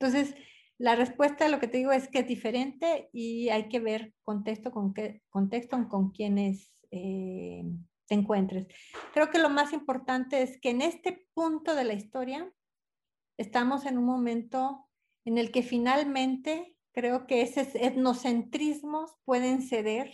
[0.00, 0.34] Entonces,
[0.78, 4.72] la respuesta, lo que te digo, es que es diferente y hay que ver contexto
[4.72, 7.64] con qué contexto con quienes eh,
[8.06, 8.66] te encuentres.
[9.12, 12.50] Creo que lo más importante es que en este punto de la historia
[13.36, 14.88] estamos en un momento
[15.26, 20.10] en el que finalmente creo que esos etnocentrismos pueden ceder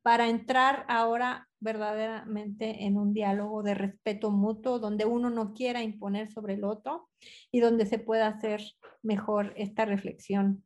[0.00, 6.30] para entrar ahora verdaderamente en un diálogo de respeto mutuo, donde uno no quiera imponer
[6.30, 7.08] sobre el otro
[7.50, 8.62] y donde se pueda hacer
[9.02, 10.64] mejor esta reflexión.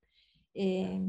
[0.55, 1.01] Eh,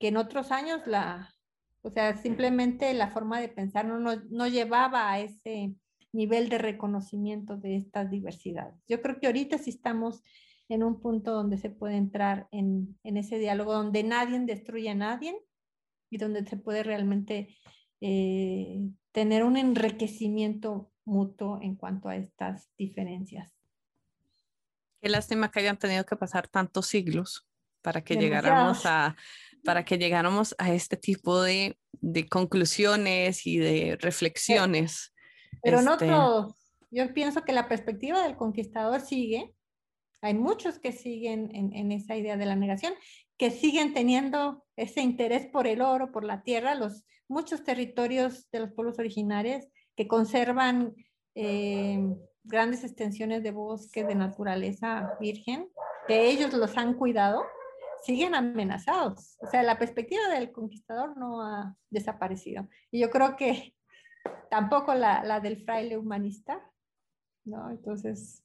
[0.00, 1.34] que en otros años la,
[1.82, 5.74] o sea, simplemente la forma de pensar no, no, llevaba a ese
[6.12, 8.74] nivel de reconocimiento de estas diversidades.
[8.88, 10.22] Yo creo que ahorita sí estamos
[10.68, 14.94] en un punto donde se puede entrar en, en ese diálogo, donde nadie destruye a
[14.94, 15.34] nadie,
[16.10, 17.56] y donde se puede realmente
[18.00, 23.52] eh, tener un enriquecimiento mutuo en cuanto a estas diferencias.
[25.00, 27.48] Qué lástima que hayan tenido que pasar tantos siglos
[27.82, 29.16] para que llegáramos a
[29.64, 35.12] para que llegáramos a este tipo de, de conclusiones y de reflexiones.
[35.62, 36.54] Pero no este todos.
[36.90, 39.52] Yo pienso que la perspectiva del conquistador sigue.
[40.22, 42.94] Hay muchos que siguen en, en esa idea de la negación
[43.38, 48.60] que siguen teniendo ese interés por el oro, por la tierra, los muchos territorios de
[48.60, 49.64] los pueblos originarios
[49.96, 50.94] que conservan
[51.34, 52.00] eh,
[52.42, 55.68] grandes extensiones de bosque de naturaleza virgen,
[56.08, 57.44] que ellos los han cuidado,
[58.02, 59.36] siguen amenazados.
[59.40, 62.68] O sea, la perspectiva del conquistador no ha desaparecido.
[62.90, 63.74] Y yo creo que
[64.50, 66.60] tampoco la, la del fraile humanista,
[67.44, 67.70] ¿no?
[67.70, 68.42] Entonces,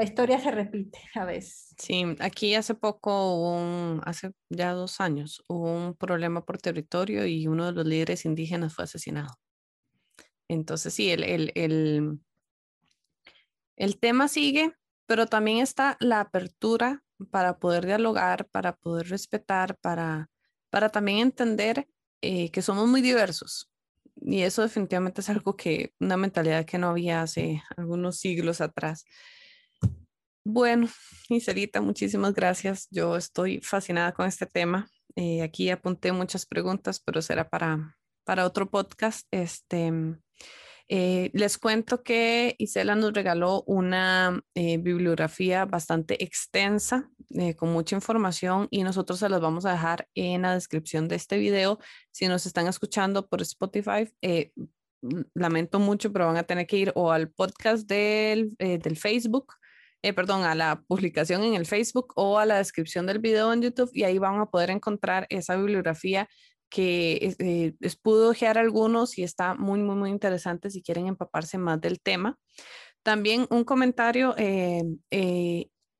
[0.00, 1.74] la historia se repite a veces.
[1.76, 7.46] Sí, aquí hace poco, un, hace ya dos años, hubo un problema por territorio y
[7.46, 9.34] uno de los líderes indígenas fue asesinado.
[10.48, 12.18] Entonces, sí, el, el, el,
[13.76, 14.72] el tema sigue,
[15.06, 20.30] pero también está la apertura para poder dialogar, para poder respetar, para,
[20.70, 21.88] para también entender
[22.22, 23.70] eh, que somos muy diversos.
[24.16, 29.04] Y eso definitivamente es algo que, una mentalidad que no había hace algunos siglos atrás.
[30.44, 30.88] Bueno,
[31.28, 32.88] Iselita, muchísimas gracias.
[32.90, 34.88] Yo estoy fascinada con este tema.
[35.16, 39.26] Eh, aquí apunté muchas preguntas, pero será para, para otro podcast.
[39.30, 39.92] Este,
[40.88, 47.10] eh, les cuento que Isela nos regaló una eh, bibliografía bastante extensa,
[47.56, 51.38] con mucha información, y nosotros se las vamos a dejar en la descripción de este
[51.38, 51.78] video.
[52.10, 54.10] Si nos están escuchando por Spotify,
[55.34, 59.54] lamento mucho, pero van a tener que ir o al podcast del, del Facebook
[60.02, 63.62] eh, perdón, a la publicación en el Facebook o a la descripción del video en
[63.62, 66.28] YouTube y ahí van a poder encontrar esa bibliografía
[66.70, 71.58] que eh, les pudo ojear algunos y está muy, muy, muy interesante si quieren empaparse
[71.58, 72.38] más del tema.
[73.02, 74.84] También un comentario, eh,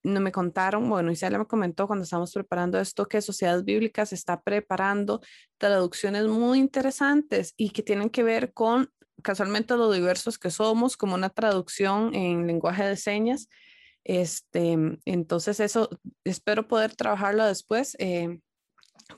[0.03, 4.40] no me contaron, bueno, Isabel me comentó cuando estábamos preparando esto que Sociedades Bíblicas está
[4.40, 5.20] preparando
[5.59, 8.90] traducciones muy interesantes y que tienen que ver con
[9.22, 13.48] casualmente lo diversos que somos, como una traducción en lenguaje de señas
[14.05, 15.88] este, entonces eso
[16.24, 17.96] espero poder trabajarlo después.
[17.98, 18.40] Eh,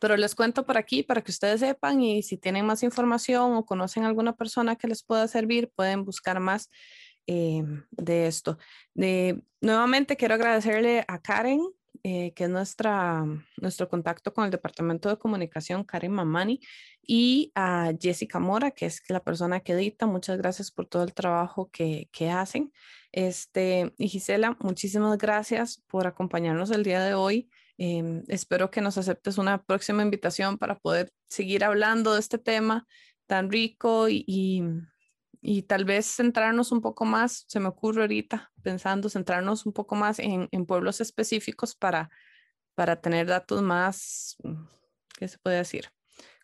[0.01, 3.65] pero les cuento por aquí para que ustedes sepan y si tienen más información o
[3.65, 6.71] conocen alguna persona que les pueda servir, pueden buscar más
[7.27, 8.59] eh, de esto.
[8.95, 11.61] De, nuevamente quiero agradecerle a Karen,
[12.05, 13.25] eh, que es nuestra,
[13.57, 16.61] nuestro contacto con el Departamento de Comunicación, Karen Mamani,
[17.03, 20.07] y a Jessica Mora, que es la persona que edita.
[20.07, 22.73] Muchas gracias por todo el trabajo que, que hacen.
[23.13, 27.51] Este, y Gisela, muchísimas gracias por acompañarnos el día de hoy.
[27.79, 32.87] Em, espero que nos aceptes una próxima invitación para poder seguir hablando de este tema
[33.27, 34.63] tan rico y, y,
[35.63, 40.19] tal vez centrarnos un poco más, se me ocurre ahorita pensando, centrarnos un poco más
[40.19, 42.11] en, en pueblos específicos para,
[42.75, 44.37] para tener datos más,
[45.19, 45.91] ¿qué se puede decir?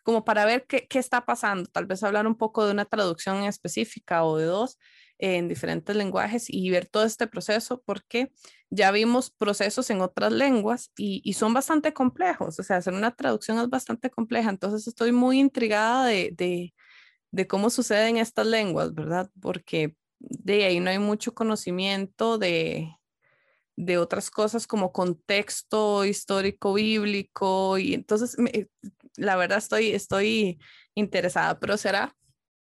[0.03, 3.43] Como para ver qué, qué está pasando, tal vez hablar un poco de una traducción
[3.43, 4.77] específica o de dos
[5.19, 8.31] en diferentes lenguajes y ver todo este proceso porque
[8.69, 13.59] ya vimos procesos en otras lenguas y, son bastante complejos, o sea, hacer una traducción
[13.59, 16.73] es bastante compleja, entonces estoy muy intrigada de,
[17.47, 19.29] cómo sucede en estas lenguas, ¿verdad?
[19.41, 22.93] Porque de ahí no hay mucho conocimiento de,
[23.75, 28.35] de otras cosas como contexto histórico bíblico y entonces
[29.15, 30.59] la verdad estoy, estoy
[30.95, 32.15] interesada, pero será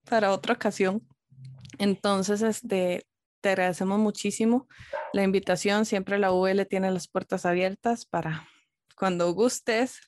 [0.05, 1.05] para otra ocasión.
[1.77, 3.05] Entonces, este,
[3.41, 4.67] te agradecemos muchísimo
[5.13, 5.85] la invitación.
[5.85, 8.47] Siempre la UL tiene las puertas abiertas para
[8.97, 9.99] cuando gustes.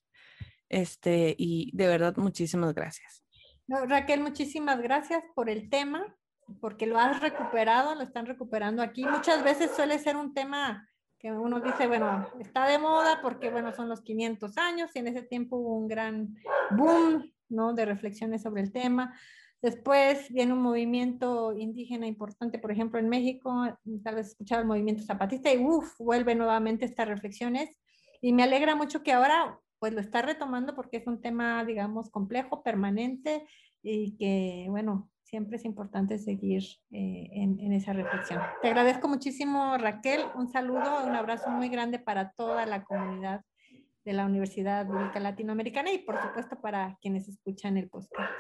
[0.69, 3.23] Este, y de verdad, muchísimas gracias.
[3.67, 6.15] Raquel, muchísimas gracias por el tema,
[6.61, 9.05] porque lo has recuperado, lo están recuperando aquí.
[9.05, 10.87] Muchas veces suele ser un tema
[11.19, 15.07] que uno dice, bueno, está de moda porque, bueno, son los 500 años y en
[15.07, 16.35] ese tiempo hubo un gran
[16.71, 17.73] boom, ¿no?
[17.73, 19.13] De reflexiones sobre el tema.
[19.61, 23.67] Después viene un movimiento indígena importante, por ejemplo, en México,
[24.03, 27.75] tal vez escuchado el movimiento zapatista y uff, vuelve nuevamente estas reflexiones.
[28.21, 32.09] Y me alegra mucho que ahora pues lo está retomando porque es un tema, digamos,
[32.09, 33.45] complejo, permanente
[33.81, 38.41] y que, bueno, siempre es importante seguir eh, en, en, esa reflexión.
[38.61, 40.21] Te agradezco muchísimo, Raquel.
[40.35, 43.41] Un saludo, un abrazo muy grande para toda la comunidad
[44.05, 48.31] de la Universidad Bíblica Latinoamericana y, por supuesto, para quienes escuchan el podcast.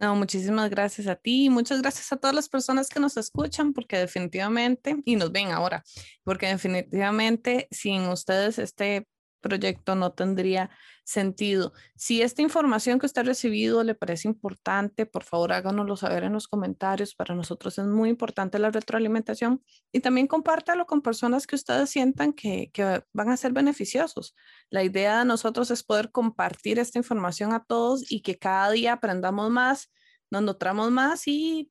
[0.00, 3.98] No, muchísimas gracias a ti muchas gracias a todas las personas que nos escuchan porque
[3.98, 5.84] definitivamente, y nos ven ahora,
[6.24, 9.06] porque definitivamente sin ustedes este
[9.40, 10.70] proyecto no tendría
[11.04, 11.72] sentido.
[11.96, 16.32] Si esta información que usted ha recibido le parece importante, por favor háganoslo saber en
[16.32, 17.14] los comentarios.
[17.14, 19.62] Para nosotros es muy importante la retroalimentación
[19.92, 24.34] y también compártalo con personas que ustedes sientan que, que van a ser beneficiosos.
[24.70, 28.94] La idea de nosotros es poder compartir esta información a todos y que cada día
[28.94, 29.90] aprendamos más,
[30.30, 31.70] nos nutramos más y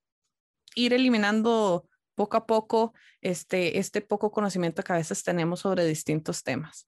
[0.76, 6.44] ir eliminando poco a poco este, este poco conocimiento que a veces tenemos sobre distintos
[6.44, 6.86] temas.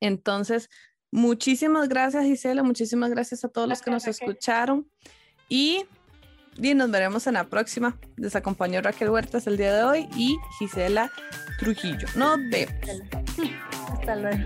[0.00, 0.68] Entonces,
[1.10, 4.90] muchísimas gracias Gisela, muchísimas gracias a todos los que nos escucharon
[5.48, 5.84] y,
[6.56, 7.98] y, nos veremos en la próxima.
[8.16, 11.10] Les acompañó Raquel Huertas el día de hoy y Gisela
[11.58, 12.06] Trujillo.
[12.14, 12.74] Nos vemos.
[13.92, 14.44] Hasta luego.